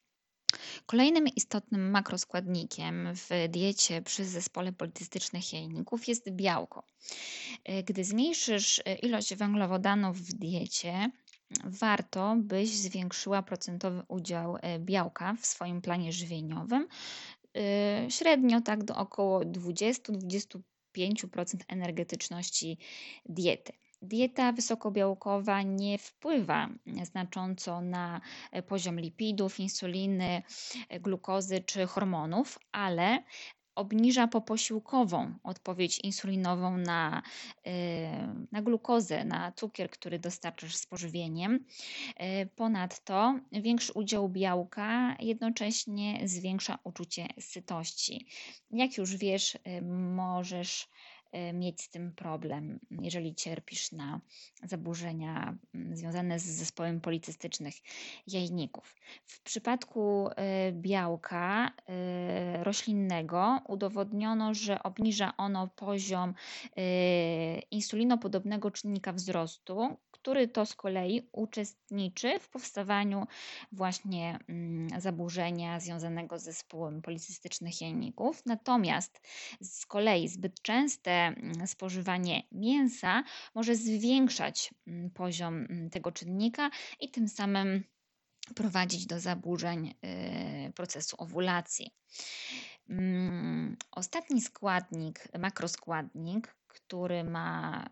Kolejnym 0.86 1.28
istotnym 1.28 1.90
makroskładnikiem 1.90 3.08
w 3.14 3.28
diecie 3.48 4.02
przy 4.02 4.24
zespole 4.24 4.72
politystycznych 4.72 5.52
jajników 5.52 6.08
jest 6.08 6.30
białko. 6.30 6.82
E, 7.64 7.82
gdy 7.82 8.04
zmniejszysz 8.04 8.82
ilość 9.02 9.34
węglowodanów 9.34 10.18
w 10.18 10.32
diecie, 10.32 11.10
warto 11.64 12.36
byś 12.38 12.68
zwiększyła 12.68 13.42
procentowy 13.42 14.02
udział 14.08 14.56
białka 14.78 15.34
w 15.40 15.46
swoim 15.46 15.82
planie 15.82 16.12
żywieniowym. 16.12 16.88
Średnio 18.08 18.60
tak 18.60 18.84
do 18.84 18.96
około 18.96 19.40
20-25 19.40 20.60
5% 20.96 21.56
energetyczności 21.68 22.78
diety. 23.26 23.72
Dieta 24.02 24.52
wysokobiałkowa 24.52 25.62
nie 25.62 25.98
wpływa 25.98 26.68
znacząco 27.02 27.80
na 27.80 28.20
poziom 28.68 29.00
lipidów, 29.00 29.60
insuliny, 29.60 30.42
glukozy 31.00 31.60
czy 31.60 31.86
hormonów, 31.86 32.58
ale 32.72 33.22
obniża 33.74 34.26
poposiłkową 34.26 35.34
odpowiedź 35.42 35.98
insulinową 35.98 36.76
na, 36.76 37.22
y, 37.66 37.70
na 38.52 38.62
glukozę, 38.62 39.24
na 39.24 39.52
cukier, 39.52 39.90
który 39.90 40.18
dostarczasz 40.18 40.76
z 40.76 40.86
pożywieniem. 40.86 41.64
Ponadto 42.56 43.40
większy 43.52 43.92
udział 43.92 44.28
białka 44.28 45.16
jednocześnie 45.20 46.20
zwiększa 46.28 46.78
uczucie 46.84 47.26
sytości. 47.40 48.26
Jak 48.70 48.96
już 48.98 49.16
wiesz, 49.16 49.58
możesz 50.14 50.88
mieć 51.52 51.82
z 51.82 51.88
tym 51.90 52.12
problem, 52.12 52.80
jeżeli 53.02 53.34
cierpisz 53.34 53.92
na 53.92 54.20
zaburzenia 54.62 55.56
mm, 55.74 55.96
związane 55.96 56.38
z 56.38 56.44
zespołem 56.44 57.00
policystycznych 57.00 57.74
jajników. 58.26 58.96
W 59.26 59.42
przypadku 59.42 60.28
y, 60.28 60.32
białka 60.72 61.68
y, 61.68 62.64
roślinnego 62.64 63.60
udowodniono, 63.68 64.54
że 64.54 64.82
obniża 64.82 65.36
ono 65.36 65.68
poziom 65.68 66.34
insulinopodobnego 67.70 68.70
czynnika 68.70 69.12
wzrostu, 69.12 69.96
który 70.20 70.48
to 70.48 70.66
z 70.66 70.74
kolei 70.74 71.28
uczestniczy 71.32 72.38
w 72.40 72.48
powstawaniu 72.48 73.26
właśnie 73.72 74.38
mm, 74.48 75.00
zaburzenia 75.00 75.80
związanego 75.80 76.38
z 76.38 76.42
zespołem 76.42 77.02
policystycznych 77.02 77.80
jajników. 77.80 78.42
Natomiast 78.46 79.20
z 79.60 79.86
kolei 79.86 80.28
zbyt 80.28 80.62
częste 80.62 81.19
mm, 81.28 81.66
spożywanie 81.66 82.42
mięsa 82.52 83.24
może 83.54 83.76
zwiększać 83.76 84.74
mm, 84.86 85.10
poziom 85.10 85.66
tego 85.90 86.12
czynnika 86.12 86.70
i 87.00 87.10
tym 87.10 87.28
samym 87.28 87.84
prowadzić 88.54 89.06
do 89.06 89.20
zaburzeń 89.20 89.94
y, 90.68 90.72
procesu 90.72 91.16
owulacji. 91.18 91.90
Ostatni 93.90 94.40
składnik, 94.40 95.28
makroskładnik, 95.38 96.56
który 96.68 97.24
ma 97.24 97.86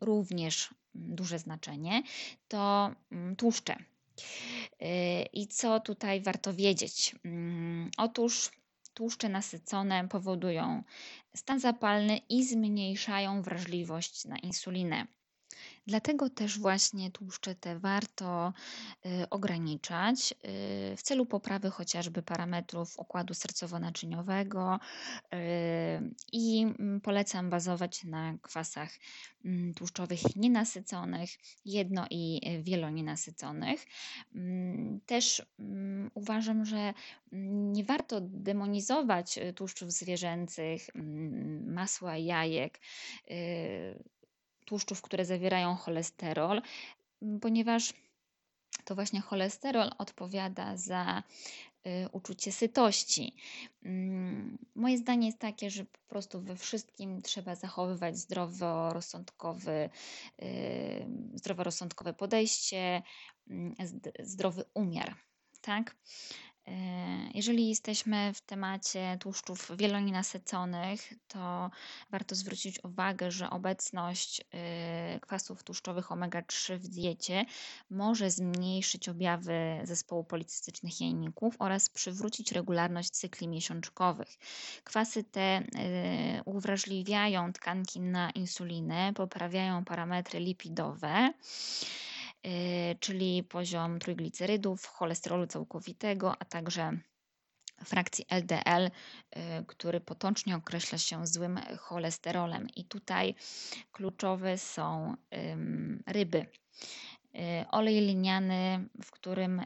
również 0.00 0.74
duże 0.94 1.38
znaczenie, 1.38 2.02
to 2.48 2.90
mm, 3.10 3.36
tłuszcze. 3.36 3.76
Y, 4.82 5.22
I 5.32 5.46
co 5.46 5.80
tutaj 5.80 6.20
warto 6.20 6.54
wiedzieć? 6.54 7.16
Mm, 7.24 7.90
otóż 7.96 8.50
tłuszcze 8.94 9.28
nasycone 9.28 10.08
powodują 10.08 10.82
stan 11.34 11.60
zapalny 11.60 12.16
i 12.28 12.44
zmniejszają 12.44 13.42
wrażliwość 13.42 14.24
na 14.24 14.38
insulinę. 14.38 15.06
Dlatego 15.86 16.30
też 16.30 16.58
właśnie 16.58 17.10
tłuszcze 17.10 17.54
te 17.54 17.78
warto 17.78 18.52
y, 19.06 19.28
ograniczać 19.30 20.32
y, 20.32 20.96
w 20.96 21.02
celu 21.02 21.26
poprawy 21.26 21.70
chociażby 21.70 22.22
parametrów 22.22 22.98
układu 22.98 23.34
sercowo-naczyniowego 23.34 24.78
y, 24.78 25.36
i 26.32 26.62
mm, 26.62 27.00
polecam 27.00 27.50
bazować 27.50 28.04
na 28.04 28.38
kwasach 28.42 28.90
mm, 29.44 29.74
tłuszczowych 29.74 30.36
nienasyconych, 30.36 31.30
jedno 31.64 32.06
i 32.10 32.40
wielonienasyconych. 32.62 33.86
Mm, 34.34 35.00
też 35.06 35.42
uważam, 36.14 36.64
że 36.64 36.94
nie 37.72 37.84
warto 37.84 38.20
demonizować 38.20 39.38
tłuszczów 39.54 39.92
zwierzęcych, 39.92 40.90
masła, 41.66 42.16
jajek 42.16 42.80
tłuszczów, 44.64 45.02
które 45.02 45.24
zawierają 45.24 45.74
cholesterol, 45.74 46.62
ponieważ 47.40 47.92
to 48.84 48.94
właśnie 48.94 49.20
cholesterol 49.20 49.90
odpowiada 49.98 50.76
za 50.76 51.22
y, 51.86 52.08
uczucie 52.12 52.52
sytości. 52.52 53.36
Mm, 53.82 54.58
moje 54.74 54.98
zdanie 54.98 55.26
jest 55.26 55.38
takie, 55.38 55.70
że 55.70 55.84
po 55.84 55.98
prostu 56.08 56.40
we 56.40 56.56
wszystkim 56.56 57.22
trzeba 57.22 57.54
zachowywać 57.54 58.18
zdroworozsądkowy, 58.18 59.90
y, 60.42 61.06
zdroworozsądkowe 61.34 62.14
podejście, 62.14 63.02
mm, 63.50 63.74
zdrowy 64.18 64.64
umiar. 64.74 65.16
Tak? 65.60 65.96
E, 66.68 66.72
jeżeli 67.34 67.68
jesteśmy 67.68 68.32
w 68.34 68.40
temacie 68.40 69.16
tłuszczów 69.20 69.70
wielonienasyconych, 69.76 71.12
to 71.28 71.70
warto 72.10 72.34
zwrócić 72.34 72.84
uwagę, 72.84 73.30
że 73.30 73.50
obecność 73.50 74.40
e, 74.40 75.20
kwasów 75.20 75.62
tłuszczowych 75.62 76.12
omega-3 76.12 76.76
w 76.76 76.88
diecie 76.88 77.44
może 77.90 78.30
zmniejszyć 78.30 79.08
objawy 79.08 79.80
zespołu 79.82 80.24
policystycznych 80.24 81.00
jajników 81.00 81.56
oraz 81.58 81.88
przywrócić 81.88 82.52
regularność 82.52 83.10
cykli 83.10 83.48
miesiączkowych. 83.48 84.38
Kwasy 84.84 85.24
te 85.24 85.40
e, 85.40 85.62
uwrażliwiają 86.44 87.52
tkanki 87.52 88.00
na 88.00 88.30
insulinę, 88.30 89.12
poprawiają 89.14 89.84
parametry 89.84 90.40
lipidowe 90.40 91.32
Y, 91.84 92.13
czyli 93.00 93.42
poziom 93.42 93.98
trójglicerydów, 93.98 94.86
cholesterolu 94.86 95.46
całkowitego, 95.46 96.34
a 96.38 96.44
także 96.44 96.98
frakcji 97.84 98.26
LDL, 98.28 98.86
y, 98.86 98.90
który 99.66 100.00
potocznie 100.00 100.56
określa 100.56 100.98
się 100.98 101.26
złym 101.26 101.60
cholesterolem. 101.78 102.68
I 102.76 102.84
tutaj 102.84 103.34
kluczowe 103.92 104.58
są 104.58 105.14
ryby. 106.06 106.38
Y, 106.38 106.50
olej 107.70 108.00
liniany, 108.00 108.88
w 109.04 109.10
którym 109.10 109.62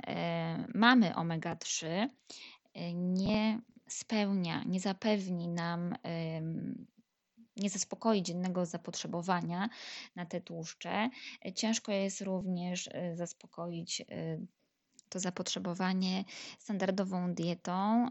mamy 0.74 1.10
omega-3, 1.14 2.08
nie 2.94 3.60
spełnia, 3.88 4.64
nie 4.66 4.80
zapewni 4.80 5.48
nam 5.48 5.94
nie 7.58 7.70
zaspokoi 7.70 8.22
dziennego 8.22 8.66
zapotrzebowania 8.66 9.68
na 10.16 10.26
te 10.26 10.40
tłuszcze. 10.40 11.10
Ciężko 11.54 11.92
jest 11.92 12.20
również 12.20 12.86
y, 12.86 13.16
zaspokoić 13.16 14.00
y, 14.00 14.46
to 15.08 15.20
zapotrzebowanie 15.20 16.24
standardową 16.58 17.34
dietą. 17.34 18.08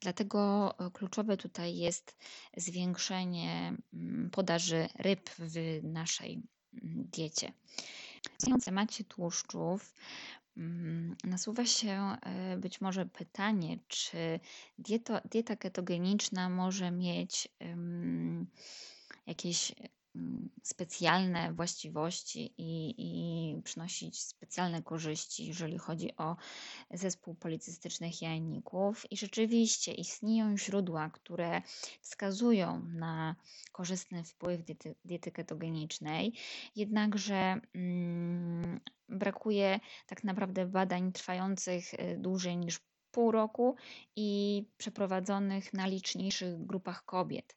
Dlatego 0.00 0.74
y, 0.86 0.90
kluczowe 0.90 1.36
tutaj 1.36 1.76
jest 1.76 2.16
zwiększenie 2.56 3.76
mm, 3.94 4.30
podaży 4.30 4.88
ryb 4.98 5.30
w 5.30 5.80
naszej 5.82 6.42
mm, 6.82 7.08
diecie. 7.12 7.52
W 8.60 8.64
temacie 8.64 9.04
tłuszczów 9.04 9.94
nasuwa 11.24 11.66
się 11.66 12.16
być 12.58 12.80
może 12.80 13.06
pytanie, 13.06 13.78
czy 13.88 14.40
dieta, 14.78 15.20
dieta 15.30 15.56
ketogeniczna 15.56 16.48
może 16.48 16.90
mieć 16.90 17.48
jakieś 19.26 19.72
mm, 20.16 20.48
specjalne 20.62 21.52
właściwości 21.52 22.54
i, 22.58 22.94
i 22.98 23.62
przynosić 23.62 24.20
specjalne 24.22 24.82
korzyści, 24.82 25.46
jeżeli 25.46 25.78
chodzi 25.78 26.16
o 26.16 26.36
zespół 26.90 27.34
policystycznych 27.34 28.22
jajników. 28.22 29.12
I 29.12 29.16
rzeczywiście 29.16 29.92
istnieją 29.92 30.58
źródła, 30.58 31.10
które 31.10 31.62
wskazują 32.00 32.82
na 32.94 33.36
korzystny 33.72 34.24
wpływ 34.24 34.64
diety, 34.64 34.94
diety 35.04 35.32
ketogenicznej, 35.32 36.32
jednakże 36.76 37.60
mm, 37.74 38.80
brakuje 39.08 39.80
tak 40.06 40.24
naprawdę 40.24 40.66
badań 40.66 41.12
trwających 41.12 41.94
y, 41.94 42.16
dłużej 42.18 42.56
niż 42.56 42.80
pół 43.10 43.30
roku 43.30 43.76
i 44.16 44.62
przeprowadzonych 44.76 45.72
na 45.72 45.86
liczniejszych 45.86 46.66
grupach 46.66 47.04
kobiet. 47.04 47.56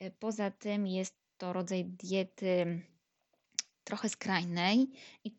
E, 0.00 0.10
poza 0.10 0.50
tym 0.50 0.86
jest 0.86 1.14
to 1.36 1.52
rodzaj 1.52 1.84
diety 1.84 2.82
trochę 3.84 4.08
skrajnej 4.08 4.90
i 5.24 5.36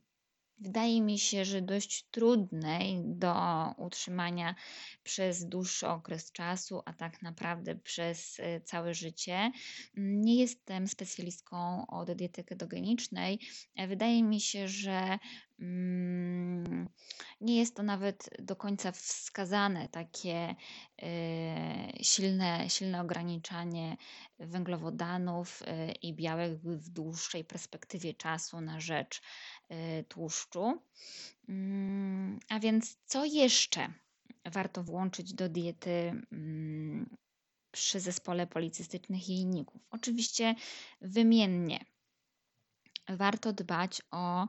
wydaje 0.60 1.02
mi 1.02 1.20
się, 1.20 1.46
że 1.46 1.62
dość 1.62 2.06
trudnej 2.12 3.02
do 3.06 3.36
utrzymania 3.78 4.56
przez 5.04 5.46
dłuższy 5.46 5.88
okres 5.88 6.32
czasu, 6.32 6.82
a 6.86 6.94
tak 6.94 7.22
naprawdę 7.22 7.76
przez 7.76 8.40
e, 8.40 8.62
całe 8.62 8.94
życie. 8.94 9.52
Nie 9.98 10.36
jestem 10.36 10.88
specjalistką 10.88 11.88
od 11.88 12.12
diety 12.12 12.44
ketogenicznej. 12.44 13.40
E, 13.76 13.88
wydaje 13.88 14.24
mi 14.24 14.42
się, 14.42 14.68
że 14.68 15.20
mm, 15.60 16.90
nie 17.42 17.58
jest 17.58 17.76
to 17.76 17.84
nawet 17.84 18.30
do 18.40 18.56
końca 18.56 18.92
wskazane 18.92 19.90
takie 19.90 20.56
e, 21.02 22.04
silne, 22.04 22.70
silne 22.70 23.02
ograniczanie 23.02 23.98
węglowodanów 24.40 25.64
i 26.02 26.14
białek 26.14 26.58
w 26.58 26.90
dłuższej 26.90 27.46
perspektywie 27.46 28.14
czasu 28.14 28.62
na 28.62 28.80
rzecz 28.80 29.22
tłuszczu. 30.08 30.82
Mm, 31.50 32.40
a 32.50 32.60
więc 32.60 32.98
co 33.06 33.26
jeszcze 33.26 33.94
warto 34.46 34.84
włączyć 34.84 35.34
do 35.34 35.50
diety 35.50 35.92
mm, 36.32 37.18
przy 37.72 38.00
zespole 38.00 38.48
policystycznych 38.48 39.30
jajników? 39.30 39.82
Oczywiście 39.90 40.56
wymiennie. 41.02 41.86
Warto 43.10 43.54
dbać 43.54 44.02
o 44.12 44.48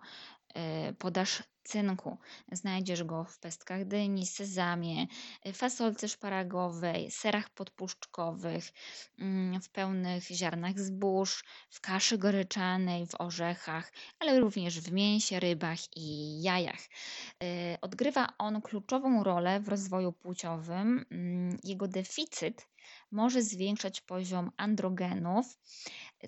podaż 0.99 1.43
cynku. 1.71 2.19
Znajdziesz 2.53 3.05
go 3.05 3.25
w 3.25 3.39
pestkach 3.39 3.85
dyni, 3.85 4.27
sezamie, 4.27 5.07
fasolce 5.53 6.09
szparagowej, 6.09 7.11
serach 7.11 7.51
podpuszczkowych, 7.51 8.73
mm, 9.19 9.61
w 9.61 9.71
pełnych 9.71 10.25
ziarnach 10.25 10.81
zbóż, 10.81 11.45
w 11.71 11.81
kaszy 11.81 12.19
goryczanej, 12.19 13.07
w 13.07 13.15
orzechach, 13.21 13.93
ale 14.19 14.41
również 14.41 14.81
w 14.81 14.93
mięsie, 14.93 15.41
rybach 15.41 15.79
i 15.97 16.43
jajach. 16.43 16.81
Y, 17.43 17.81
odgrywa 17.81 18.27
on 18.39 18.63
kluczową 18.63 19.25
rolę 19.25 19.61
w 19.61 19.69
rozwoju 19.69 20.13
płciowym. 20.13 21.05
Mm, 21.11 21.59
jego 21.65 21.89
deficyt 21.89 22.69
może 23.11 23.43
zwiększać 23.43 24.01
poziom 24.01 24.51
androgenów, 24.57 25.59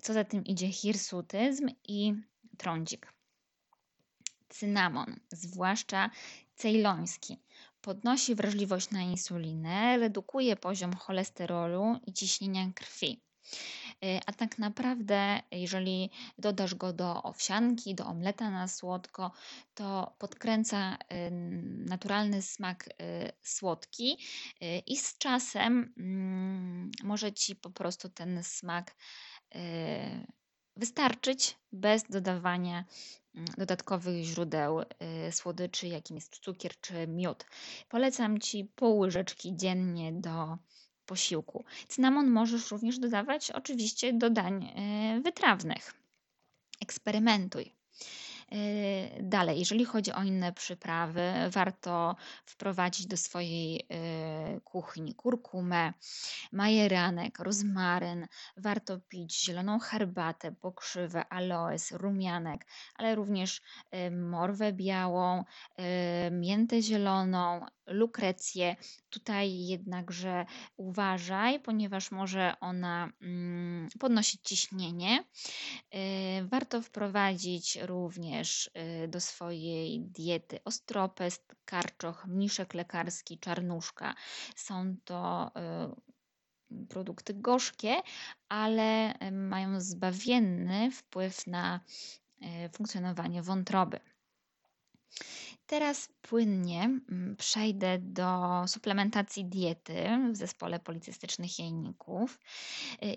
co 0.03 0.13
za 0.13 0.25
tym 0.25 0.45
idzie 0.45 0.73
hirsutyzm 0.73 1.69
i 1.85 2.15
trądzik 2.59 3.13
cynamon, 4.53 5.21
zwłaszcza 5.33 6.11
cejloński. 6.55 7.39
Podnosi 7.81 8.35
wrażliwość 8.35 8.91
na 8.91 9.03
insulinę, 9.03 9.99
redukuje 9.99 10.57
poziom 10.57 10.97
cholesterolu 10.97 12.01
i 12.07 12.13
ciśnienia 12.13 12.73
krwi. 12.75 13.23
Y, 14.05 14.21
a 14.27 14.33
tak 14.33 14.59
naprawdę, 14.59 15.41
jeżeli 15.51 16.11
dodasz 16.39 16.75
go 16.75 16.93
do 16.93 17.23
owsianki, 17.23 17.95
do 17.95 18.07
omleta 18.07 18.51
na 18.51 18.69
słodko, 18.69 19.33
to 19.75 20.15
podkręca 20.19 20.95
y, 20.95 21.31
naturalny 21.89 22.43
smak 22.43 22.87
y, 22.89 22.93
słodki 23.43 24.19
i 24.87 24.97
z 24.97 25.19
czasem 25.19 25.95
mm, 25.99 26.91
może 27.05 27.33
ci 27.33 27.57
po 27.57 27.71
prostu 27.71 28.09
ten 28.09 28.45
smak 28.45 28.97
wystarczyć 30.77 31.59
bez 31.73 32.03
dodawania 32.03 32.85
dodatkowych 33.35 34.25
źródeł 34.25 34.81
y, 34.81 34.85
słodyczy, 35.33 35.89
jakim 35.89 36.17
jest 36.17 36.39
cukier 36.39 36.81
czy 36.81 37.07
miód. 37.07 37.47
Polecam 37.89 38.41
Ci 38.41 38.65
pół 38.65 38.99
łyżeczki 38.99 39.57
dziennie 39.57 40.13
do 40.13 40.59
posiłku. 41.07 41.65
Cynamon 41.89 42.31
możesz 42.31 42.71
również 42.71 42.99
dodawać 42.99 43.51
oczywiście 43.51 44.13
do 44.13 44.31
dań 44.31 44.65
y, 45.19 45.23
wytrawnych. 45.23 45.95
Eksperymentuj. 46.81 47.82
Dalej, 49.21 49.59
jeżeli 49.59 49.85
chodzi 49.85 50.13
o 50.13 50.23
inne 50.23 50.53
przyprawy, 50.53 51.23
warto 51.51 52.17
wprowadzić 52.47 53.07
do 53.07 53.17
swojej 53.17 53.87
kuchni 54.65 55.15
kurkumę, 55.15 55.93
majeranek, 56.53 57.39
rozmaryn. 57.39 58.27
Warto 58.57 58.99
pić 58.99 59.45
zieloną 59.45 59.79
herbatę, 59.79 60.53
pokrzywę, 60.53 61.25
aloes, 61.29 61.93
rumianek, 61.93 62.67
ale 62.95 63.15
również 63.15 63.63
morwę 64.11 64.73
białą, 64.73 65.45
miętę 66.31 66.83
zieloną, 66.83 67.67
lukrecję. 67.93 68.77
Tutaj 69.11 69.67
jednakże 69.67 70.47
uważaj, 70.77 71.61
ponieważ 71.61 72.11
może 72.11 72.55
ona 72.61 73.13
mm, 73.21 73.89
podnosić 74.01 74.41
ciśnienie. 74.43 75.25
Y, 75.95 76.49
warto 76.49 76.83
wprowadzić 76.83 77.79
również 77.83 78.71
y, 79.05 79.09
do 79.09 79.21
swojej 79.21 80.01
diety 80.01 80.59
ostropest, 80.65 81.57
karczoch, 81.65 82.27
mniszek 82.27 82.75
lekarski, 82.75 83.39
czarnuszka. 83.39 84.15
Są 84.57 84.97
to 85.05 85.51
y, 86.71 86.87
produkty 86.89 87.35
gorzkie, 87.35 87.97
ale 88.49 89.15
mają 89.33 89.81
zbawienny 89.81 90.91
wpływ 90.91 91.47
na 91.47 91.81
funkcjonowanie 92.73 93.43
wątroby. 93.43 94.01
Teraz 95.73 96.09
płynnie 96.23 96.83
mm, 96.83 97.37
przejdę 97.39 97.99
do 97.99 98.63
suplementacji 98.67 99.45
diety 99.45 99.95
w 100.33 100.37
zespole 100.37 100.79
policystycznych 100.79 101.59
jajników. 101.59 102.39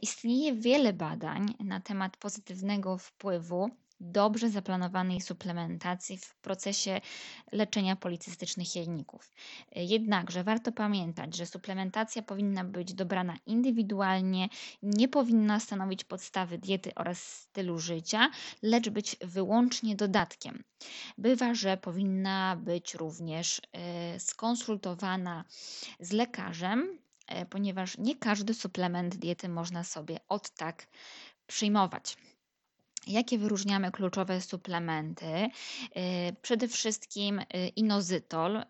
Istnieje 0.01 0.53
wiele 0.53 0.93
badań 0.93 1.55
na 1.59 1.79
temat 1.79 2.17
pozytywnego 2.17 2.97
wpływu 2.97 3.69
dobrze 3.99 4.49
zaplanowanej 4.49 5.21
suplementacji 5.21 6.17
w 6.17 6.35
procesie 6.35 7.01
leczenia 7.51 7.95
policystycznych 7.95 8.75
jajników. 8.75 9.31
Jednakże 9.75 10.43
warto 10.43 10.71
pamiętać, 10.71 11.35
że 11.35 11.45
suplementacja 11.45 12.21
powinna 12.21 12.63
być 12.63 12.93
dobrana 12.93 13.37
indywidualnie, 13.45 14.49
nie 14.83 15.07
powinna 15.07 15.59
stanowić 15.59 16.03
podstawy 16.03 16.57
diety 16.57 16.95
oraz 16.95 17.21
stylu 17.21 17.79
życia, 17.79 18.29
lecz 18.61 18.89
być 18.89 19.15
wyłącznie 19.21 19.95
dodatkiem. 19.95 20.63
Bywa, 21.17 21.53
że 21.53 21.77
powinna 21.77 22.55
być 22.55 22.93
również 22.93 23.61
e, 23.71 24.19
skonsultowana 24.19 25.43
z 25.99 26.11
lekarzem, 26.11 26.99
e, 27.27 27.45
ponieważ 27.45 27.97
nie 27.97 28.15
każdy 28.15 28.53
suplement 28.53 29.15
diety 29.15 29.49
można 29.49 29.83
sobie 29.83 30.19
od 30.27 30.49
tak 30.49 30.87
przyjmować. 31.47 32.17
Jakie 33.07 33.37
wyróżniamy 33.37 33.91
kluczowe 33.91 34.41
suplementy? 34.41 35.25
Y, 35.25 35.49
przede 36.41 36.67
wszystkim 36.67 37.39
y, 37.39 37.45
inozytol 37.75 38.57
y, 38.57 38.63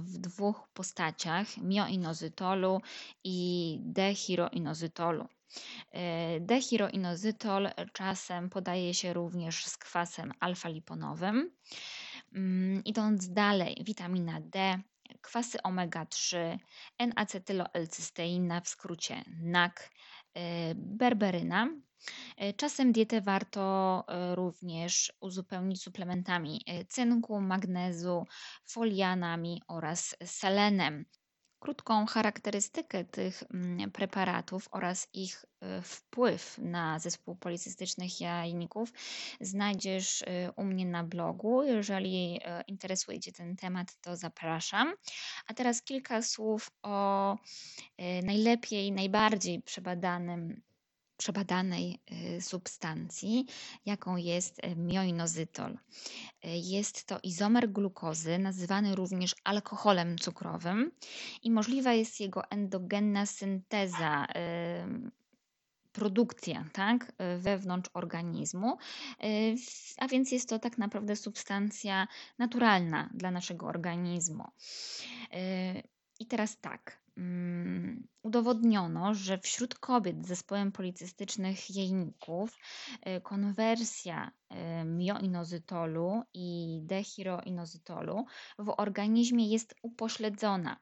w 0.00 0.18
dwóch 0.18 0.68
postaciach: 0.74 1.56
mioinozytolu 1.58 2.80
i 3.24 3.78
dehiroinozytolu. 3.82 5.28
Dehiroinozytol 6.40 7.70
czasem 7.92 8.50
podaje 8.50 8.94
się 8.94 9.12
również 9.12 9.66
z 9.66 9.76
kwasem 9.76 10.32
alfa-liponowym. 10.40 11.50
Mm, 12.32 12.84
idąc 12.84 13.32
dalej, 13.32 13.76
witamina 13.84 14.40
D, 14.40 14.80
kwasy 15.20 15.58
omega-3, 15.62 16.58
N-acetyloelcysteina, 16.98 18.60
w 18.60 18.68
skrócie 18.68 19.24
NAC, 19.42 19.72
berberyna, 20.74 21.68
czasem 22.56 22.92
dietę 22.92 23.20
warto 23.20 24.04
e, 24.08 24.34
również 24.34 25.12
uzupełnić 25.20 25.82
suplementami 25.82 26.62
e, 26.66 26.84
cynku, 26.84 27.40
magnezu, 27.40 28.26
folianami 28.64 29.62
oraz 29.68 30.16
selenem. 30.24 31.04
Krótką 31.58 32.06
charakterystykę 32.06 33.04
tych 33.04 33.42
mm, 33.54 33.90
preparatów 33.90 34.68
oraz 34.70 35.08
ich 35.12 35.44
wpływ 35.82 36.58
na 36.58 36.98
zespół 36.98 37.36
policystycznych 37.36 38.20
jajników 38.20 38.92
znajdziesz 39.40 40.24
u 40.56 40.64
mnie 40.64 40.86
na 40.86 41.04
blogu. 41.04 41.62
Jeżeli 41.62 42.40
interesuje 42.66 43.20
Cię 43.20 43.32
ten 43.32 43.56
temat, 43.56 43.96
to 44.00 44.16
zapraszam. 44.16 44.92
A 45.46 45.54
teraz 45.54 45.82
kilka 45.82 46.22
słów 46.22 46.70
o 46.82 47.36
najlepiej, 48.22 48.92
najbardziej 48.92 49.62
przebadanym 49.62 50.62
przebadanej 51.20 52.00
y, 52.36 52.40
substancji, 52.42 53.46
jaką 53.86 54.16
jest 54.16 54.64
y, 54.64 54.76
mioinozytol. 54.76 55.72
Y, 55.72 55.78
jest 56.44 57.04
to 57.04 57.18
izomer 57.22 57.70
glukozy, 57.70 58.38
nazywany 58.38 58.94
również 58.94 59.34
alkoholem 59.44 60.18
cukrowym 60.18 60.92
i 61.42 61.50
możliwa 61.50 61.92
jest 61.92 62.20
jego 62.20 62.50
endogenna 62.50 63.26
synteza 63.26 64.26
produkcja 65.92 66.64
tak, 66.72 67.12
wewnątrz 67.38 67.90
organizmu, 67.94 68.76
a 69.98 70.08
więc 70.08 70.32
jest 70.32 70.48
to 70.48 70.58
tak 70.58 70.78
naprawdę 70.78 71.16
substancja 71.16 72.08
naturalna 72.38 73.10
dla 73.14 73.30
naszego 73.30 73.66
organizmu. 73.66 74.44
I 76.20 76.26
teraz 76.26 76.60
tak, 76.60 76.99
Mm, 77.20 78.08
udowodniono, 78.22 79.14
że 79.14 79.38
wśród 79.38 79.74
kobiet 79.74 80.24
z 80.24 80.28
zespołem 80.28 80.72
policystycznych 80.72 81.76
jajników 81.76 82.56
y, 83.06 83.20
konwersja 83.20 84.30
y, 84.30 84.84
mioinozytolu 84.84 86.22
i 86.34 86.78
dehiroinozytolu 86.82 88.24
w 88.58 88.74
organizmie 88.76 89.48
jest 89.48 89.74
upośledzona. 89.82 90.76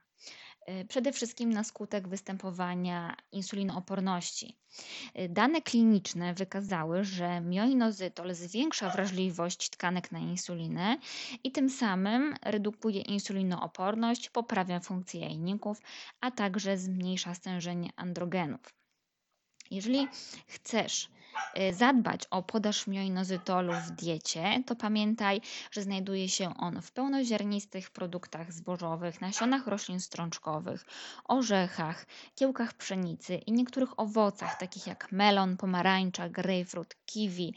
Y, 0.69 0.85
przede 0.85 1.13
wszystkim 1.13 1.53
na 1.53 1.65
skutek 1.65 2.09
występowania 2.09 3.17
insulinooporności. 3.33 4.57
Y, 5.19 5.29
dane 5.29 5.63
kliniczne 5.63 6.35
wykazały, 6.35 7.05
że 7.05 7.41
mioinozytol 7.41 8.35
zwiększa 8.35 8.91
wrażliwość 8.91 9.71
tkanek 9.71 10.13
na 10.13 10.19
insulinę 10.19 10.99
i 11.45 11.53
tym 11.53 11.71
samym 11.71 12.35
redukuje 12.43 13.01
insulinooporność, 13.01 14.31
poprawia 14.31 14.81
funkcję 14.81 15.21
jajników, 15.21 15.81
a 16.21 16.31
także 16.31 16.79
zmniejsza 16.79 17.35
stężenie 17.35 17.91
androgenów. 17.97 18.75
Jeżeli 19.71 20.09
chcesz 20.47 21.09
zadbać 21.73 22.27
o 22.31 22.43
podaż 22.43 22.87
mioinozytolu 22.87 23.73
w 23.73 23.91
diecie, 23.91 24.63
to 24.67 24.77
pamiętaj, 24.77 25.41
że 25.71 25.83
znajduje 25.83 26.29
się 26.29 26.57
on 26.57 26.83
w 26.83 26.93
pełnoziarnistych 26.93 27.91
produktach 27.91 28.53
zbożowych, 28.53 29.21
nasionach 29.21 29.67
roślin 29.67 30.01
strączkowych, 30.01 30.85
orzechach, 31.25 32.07
kiełkach 32.35 32.75
pszenicy 32.75 33.37
i 33.37 33.53
niektórych 33.53 34.01
owocach, 34.01 34.59
takich 34.59 34.87
jak 34.87 35.13
melon, 35.13 35.57
pomarańcza, 35.57 36.29
grejpfrut, 36.29 36.97
kiwi, 37.07 37.55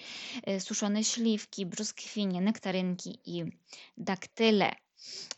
y, 0.49 0.59
suszone 0.59 1.03
śliwki, 1.03 1.65
brzoskwinie, 1.65 2.41
nektarynki 2.41 3.19
i 3.25 3.43
daktyle. 3.97 4.71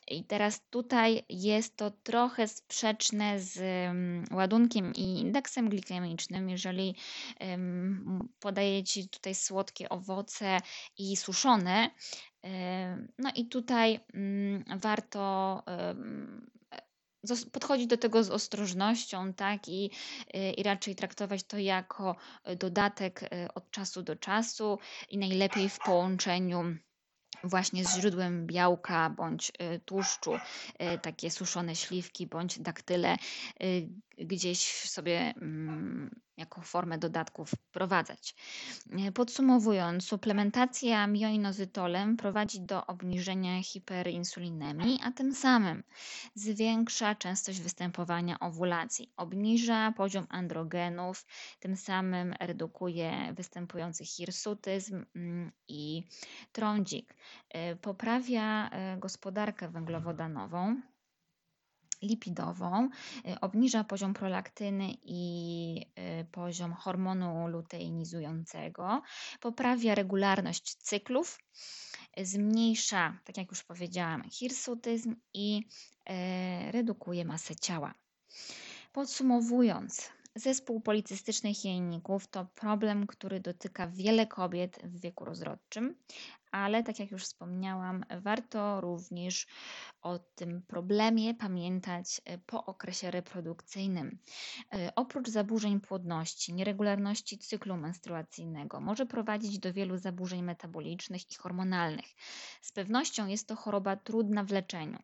I 0.08 0.24
teraz 0.24 0.62
tutaj 0.70 1.24
jest 1.30 1.78
to 1.78 1.92
trochę 1.92 2.48
sprzeczne 2.48 3.40
z 3.40 3.60
ładunkiem 4.32 4.94
i 4.96 5.20
indeksem 5.20 5.70
glikemicznym, 5.70 6.50
jeżeli 6.50 6.96
podaję 8.40 8.84
Ci 8.84 9.10
tutaj 9.10 9.36
słodkie 9.36 9.90
owoce 9.90 10.58
i 10.98 11.18
suszone. 11.18 11.90
No 13.20 13.32
i 13.36 13.46
tutaj 13.46 14.00
mm, 14.14 14.64
warto 14.80 15.64
podchodzić 17.52 17.88
do 17.88 17.98
tego 17.98 18.24
z 18.24 18.30
ostrożnością, 18.30 19.34
tak, 19.34 19.68
i, 19.68 19.92
i 20.58 20.64
raczej 20.64 20.96
traktować 20.96 21.44
to 21.44 21.58
jako 21.58 22.16
dodatek 22.60 23.24
e, 23.24 23.54
od 23.56 23.72
czasu 23.72 24.02
do 24.02 24.16
czasu 24.16 24.80
i 25.10 25.18
najlepiej 25.18 25.70
w 25.70 25.80
połączeniu 25.80 26.76
właśnie 27.44 27.86
z 27.86 28.00
źródłem 28.00 28.48
białka 28.48 29.10
bądź 29.10 29.52
y, 29.76 29.80
tłuszczu, 29.80 30.34
y, 30.36 30.40
takie 31.02 31.32
suszone 31.32 31.76
śliwki 31.76 32.28
bądź 32.28 32.60
daktyle 32.60 33.18
y, 33.64 33.90
gdzieś 34.18 34.90
sobie 34.90 35.34
mm, 35.42 36.10
jako 36.38 36.62
formę 36.62 36.98
dodatków 36.98 37.50
wprowadzać. 37.52 38.36
Podsumowując, 39.14 40.06
suplementacja 40.06 41.08
mioinozytolem 41.08 42.18
prowadzi 42.18 42.62
do 42.62 42.88
obniżenia 42.88 43.64
hiperinsulinemii, 43.64 45.00
a 45.04 45.12
tym 45.12 45.36
samym 45.36 45.84
zwiększa 46.36 47.16
częstość 47.16 47.62
występowania 47.62 48.40
owulacji, 48.40 49.14
obniża 49.18 49.92
poziom 49.92 50.28
androgenów, 50.30 51.26
tym 51.60 51.78
samym 51.78 52.34
redukuje 52.40 53.34
występujący 53.34 54.06
hirsutyzm 54.06 55.06
mm, 55.16 55.52
i 55.68 56.04
trądzik, 56.52 57.16
poprawia 57.82 58.70
gospodarkę 58.98 59.70
węglowodanową 59.70 60.82
lipidową, 62.04 62.90
y, 63.28 63.40
obniża 63.40 63.84
poziom 63.84 64.14
prolaktyny 64.14 64.90
i 65.04 65.86
y, 66.22 66.26
poziom 66.26 66.74
hormonu 66.74 67.48
luteinizującego, 67.48 69.02
poprawia 69.40 69.96
regularność 69.96 70.76
cyklów 70.76 71.40
zmniejsza, 72.18 73.20
tak 73.24 73.38
jak 73.38 73.50
już 73.50 73.64
powiedziałam, 73.64 74.24
hirsutyzm 74.30 75.16
i 75.34 75.68
e, 76.06 76.72
redukuje 76.72 77.26
masę 77.26 77.56
ciała. 77.56 77.94
Podsumowując, 78.94 80.10
zespół 80.36 80.82
policystycznych 80.82 81.66
jajników 81.66 82.28
to 82.28 82.46
problem, 82.46 83.08
który 83.08 83.40
dotyka 83.40 83.88
wiele 83.88 84.28
kobiet 84.28 84.80
w 84.84 85.00
wieku 85.00 85.26
rozrodczym, 85.26 85.96
ale 86.52 86.84
tak 86.84 87.00
jak 87.00 87.12
już 87.12 87.24
wspomniałam, 87.24 88.06
warto 88.22 88.82
również 88.82 89.48
o 90.02 90.20
tym 90.20 90.62
problemie 90.62 91.34
pamiętać 91.34 92.22
e, 92.26 92.38
po 92.38 92.66
okresie 92.66 93.12
reprodukcyjnym. 93.12 94.20
E, 94.74 94.96
oprócz 94.96 95.30
zaburzeń 95.30 95.80
płodności, 95.80 96.54
nieregularności 96.54 97.38
cyklu 97.38 97.78
menstruacyjnego, 97.78 98.80
może 98.80 99.06
prowadzić 99.06 99.60
do 99.60 99.74
wielu 99.74 99.98
zaburzeń 99.98 100.44
metabolicznych 100.44 101.32
i 101.32 101.36
hormonalnych. 101.36 102.06
Z 102.62 102.72
pewnością 102.72 103.28
jest 103.28 103.48
to 103.48 103.56
choroba 103.56 103.96
trudna 103.96 104.44
w 104.44 104.52
leczeniu, 104.52 105.00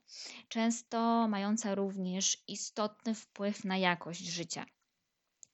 często 0.47 1.27
mająca 1.27 1.75
również 1.75 2.43
istotny 2.47 3.15
wpływ 3.15 3.65
na 3.65 3.77
jakość 3.77 4.25
życia 4.25 4.65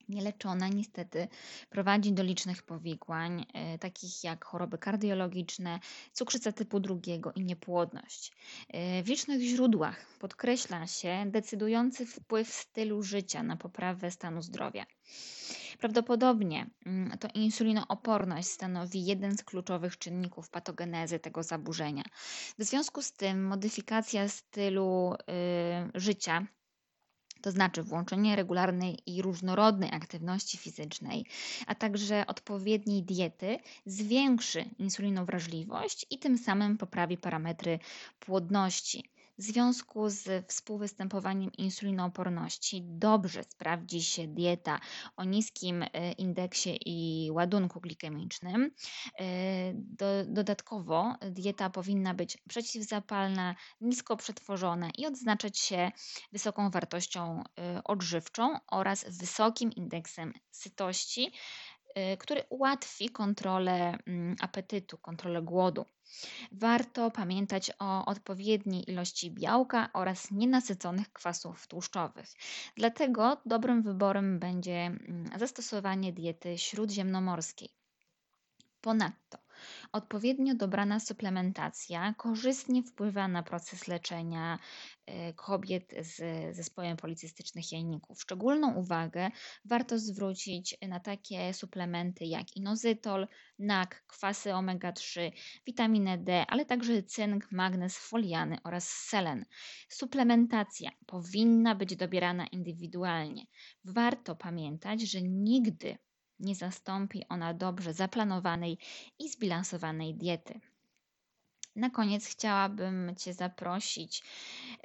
nieleczona 0.09 0.67
niestety 0.67 1.27
prowadzi 1.69 2.13
do 2.13 2.23
licznych 2.23 2.63
powikłań, 2.63 3.45
e, 3.53 3.77
takich 3.77 4.23
jak 4.23 4.45
choroby 4.45 4.77
kardiologiczne, 4.77 5.79
cukrzyca 6.13 6.51
typu 6.51 6.79
drugiego 6.79 7.31
i 7.33 7.45
niepłodność. 7.45 8.31
E, 8.69 9.03
w 9.03 9.07
licznych 9.07 9.41
źródłach 9.41 10.05
podkreśla 10.19 10.87
się 10.87 11.25
decydujący 11.27 12.05
wpływ 12.05 12.53
stylu 12.53 13.03
życia 13.03 13.43
na 13.43 13.57
poprawę 13.57 14.11
stanu 14.11 14.41
zdrowia. 14.41 14.85
Prawdopodobnie 15.79 16.69
mm, 16.85 17.17
to 17.17 17.27
insulinooporność 17.33 18.47
stanowi 18.47 19.05
jeden 19.05 19.37
z 19.37 19.43
kluczowych 19.43 19.97
czynników 19.97 20.49
patogenezy 20.49 21.19
tego 21.19 21.43
zaburzenia. 21.43 22.03
W 22.59 22.63
związku 22.63 23.01
z 23.01 23.13
tym 23.13 23.47
modyfikacja 23.47 24.29
stylu 24.29 25.13
y, 25.95 25.99
życia 25.99 26.47
to 27.45 27.51
znaczy 27.51 27.83
włączenie 27.83 28.35
regularnej 28.35 28.97
i 29.05 29.21
różnorodnej 29.21 29.89
aktywności 29.93 30.57
fizycznej, 30.57 31.25
a 31.67 31.75
także 31.75 32.27
odpowiedniej 32.27 33.03
diety 33.03 33.57
zwiększy 33.85 34.65
insulinowrażliwość 34.79 36.05
i 36.09 36.19
tym 36.19 36.37
samym 36.37 36.77
poprawi 36.77 37.17
parametry 37.17 37.79
płodności. 38.19 39.03
W 39.37 39.41
związku 39.41 40.09
z 40.09 40.47
współwystępowaniem 40.47 41.51
insulinooporności 41.51 42.81
dobrze 42.85 43.43
sprawdzi 43.43 44.03
się 44.03 44.27
dieta 44.27 44.79
o 45.17 45.23
niskim 45.23 45.83
e, 45.83 46.11
indeksie 46.11 46.79
i 46.85 47.31
ładunku 47.31 47.81
glikemicznym. 47.81 48.71
Do, 49.73 50.05
dodatkowo 50.27 51.15
dieta 51.31 51.69
powinna 51.69 52.13
być 52.13 52.37
przeciwzapalna, 52.49 53.55
nisko 53.81 54.17
przetworzona 54.17 54.89
i 54.97 55.05
odznaczać 55.05 55.59
się 55.59 55.91
wysoką 56.31 56.69
wartością 56.69 57.43
e, 57.59 57.83
odżywczą 57.83 58.59
oraz 58.71 59.05
wysokim 59.19 59.71
indeksem 59.71 60.33
sytości, 60.51 61.31
który 62.19 62.43
ułatwi 62.49 63.09
kontrolę 63.09 63.97
mm, 64.07 64.35
apetytu, 64.41 64.97
kontrolę 64.97 65.41
głodu. 65.41 65.85
Warto 66.51 67.11
pamiętać 67.11 67.71
o 67.79 68.05
odpowiedniej 68.05 68.91
ilości 68.91 69.31
białka 69.31 69.89
oraz 69.93 70.31
nienasyconych 70.31 71.13
kwasów 71.13 71.67
tłuszczowych. 71.67 72.27
Dlatego 72.75 73.41
dobrym 73.45 73.81
wyborem 73.81 74.39
będzie 74.39 74.77
mm, 74.85 75.29
zastosowanie 75.39 76.13
diety 76.13 76.57
śródziemnomorskiej. 76.57 77.69
Ponadto 78.81 79.44
Odpowiednio 79.91 80.55
dobrana 80.55 80.99
suplementacja 80.99 82.13
korzystnie 82.17 82.83
wpływa 82.83 83.27
na 83.27 83.43
proces 83.43 83.87
leczenia 83.87 84.59
e, 85.05 85.33
kobiet 85.33 85.93
z 85.99 86.15
zespołem 86.55 86.97
policystycznych 86.97 87.71
jajników. 87.71 88.21
Szczególną 88.21 88.73
uwagę 88.73 89.29
warto 89.65 89.99
zwrócić 89.99 90.77
na 90.87 90.99
takie 90.99 91.53
suplementy 91.53 92.25
jak 92.25 92.57
inozytol, 92.57 93.27
NAK, 93.59 94.03
kwasy 94.07 94.49
omega-3, 94.49 95.31
witaminę 95.65 96.17
D, 96.17 96.45
ale 96.47 96.65
także 96.65 97.03
cynk, 97.03 97.51
magnez 97.51 97.97
foliany 97.97 98.57
oraz 98.63 98.89
selen. 98.89 99.45
Suplementacja 99.89 100.91
powinna 101.05 101.75
być 101.75 101.95
dobierana 101.95 102.47
indywidualnie. 102.47 103.45
Warto 103.83 104.35
pamiętać, 104.35 105.01
że 105.01 105.21
nigdy 105.21 105.97
nie 106.39 106.55
zastąpi 106.55 107.25
ona 107.29 107.53
dobrze 107.53 107.93
zaplanowanej 107.93 108.77
i 109.19 109.29
zbilansowanej 109.29 110.15
diety. 110.15 110.59
Na 111.75 111.89
koniec 111.89 112.25
chciałabym 112.25 113.15
Cię 113.15 113.33
zaprosić, 113.33 114.23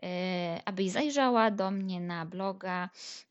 e, 0.03 0.61
abyś 0.65 0.91
zajrzała 0.91 1.51
do 1.51 1.71
mnie 1.71 2.01
na 2.01 2.27
bloga. 2.27 2.91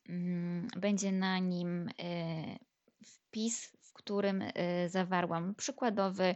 Mm, 0.10 0.68
będzie 0.78 1.12
na 1.12 1.40
nim 1.40 1.90
e, 2.00 2.60
wpis, 3.04 3.72
w 3.82 3.94
którym 3.94 4.42
e, 4.42 4.90
zawarłam 4.90 5.56
przykładowy 5.56 6.36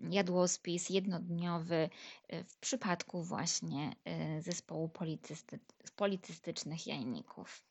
jadłospis 0.00 0.90
jednodniowy 0.90 1.90
w 2.48 2.56
przypadku 2.56 3.22
właśnie 3.22 3.92
zespołu 4.40 4.90
policystycznych 5.96 6.86
jajników. 6.86 7.62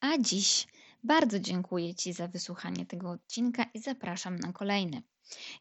A 0.00 0.18
dziś 0.18 0.66
bardzo 1.04 1.40
dziękuję 1.40 1.94
Ci 1.94 2.12
za 2.12 2.28
wysłuchanie 2.28 2.86
tego 2.86 3.10
odcinka 3.10 3.64
i 3.74 3.78
zapraszam 3.78 4.38
na 4.38 4.52
kolejny. 4.52 5.02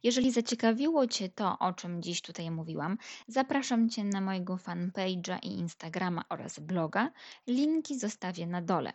Jeżeli 0.03 0.31
zaciekawiło 0.31 1.07
Cię 1.07 1.29
to, 1.29 1.59
o 1.59 1.73
czym 1.73 2.01
dziś 2.01 2.21
tutaj 2.21 2.51
mówiłam, 2.51 2.97
zapraszam 3.27 3.89
Cię 3.89 4.03
na 4.03 4.21
mojego 4.21 4.55
fanpage'a 4.55 5.39
i 5.43 5.47
Instagrama 5.47 6.23
oraz 6.29 6.59
bloga. 6.59 7.11
Linki 7.47 7.99
zostawię 7.99 8.47
na 8.47 8.61
dole. 8.61 8.93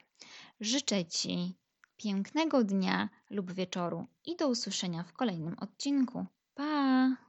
Życzę 0.61 1.04
Ci 1.04 1.56
pięknego 1.96 2.64
dnia 2.64 3.08
lub 3.30 3.52
wieczoru 3.52 4.06
i 4.26 4.37
do 4.37 4.48
usłyszenia 4.48 5.02
w 5.02 5.12
kolejnym 5.12 5.56
odcinku. 5.58 6.26
Pa! 6.54 7.27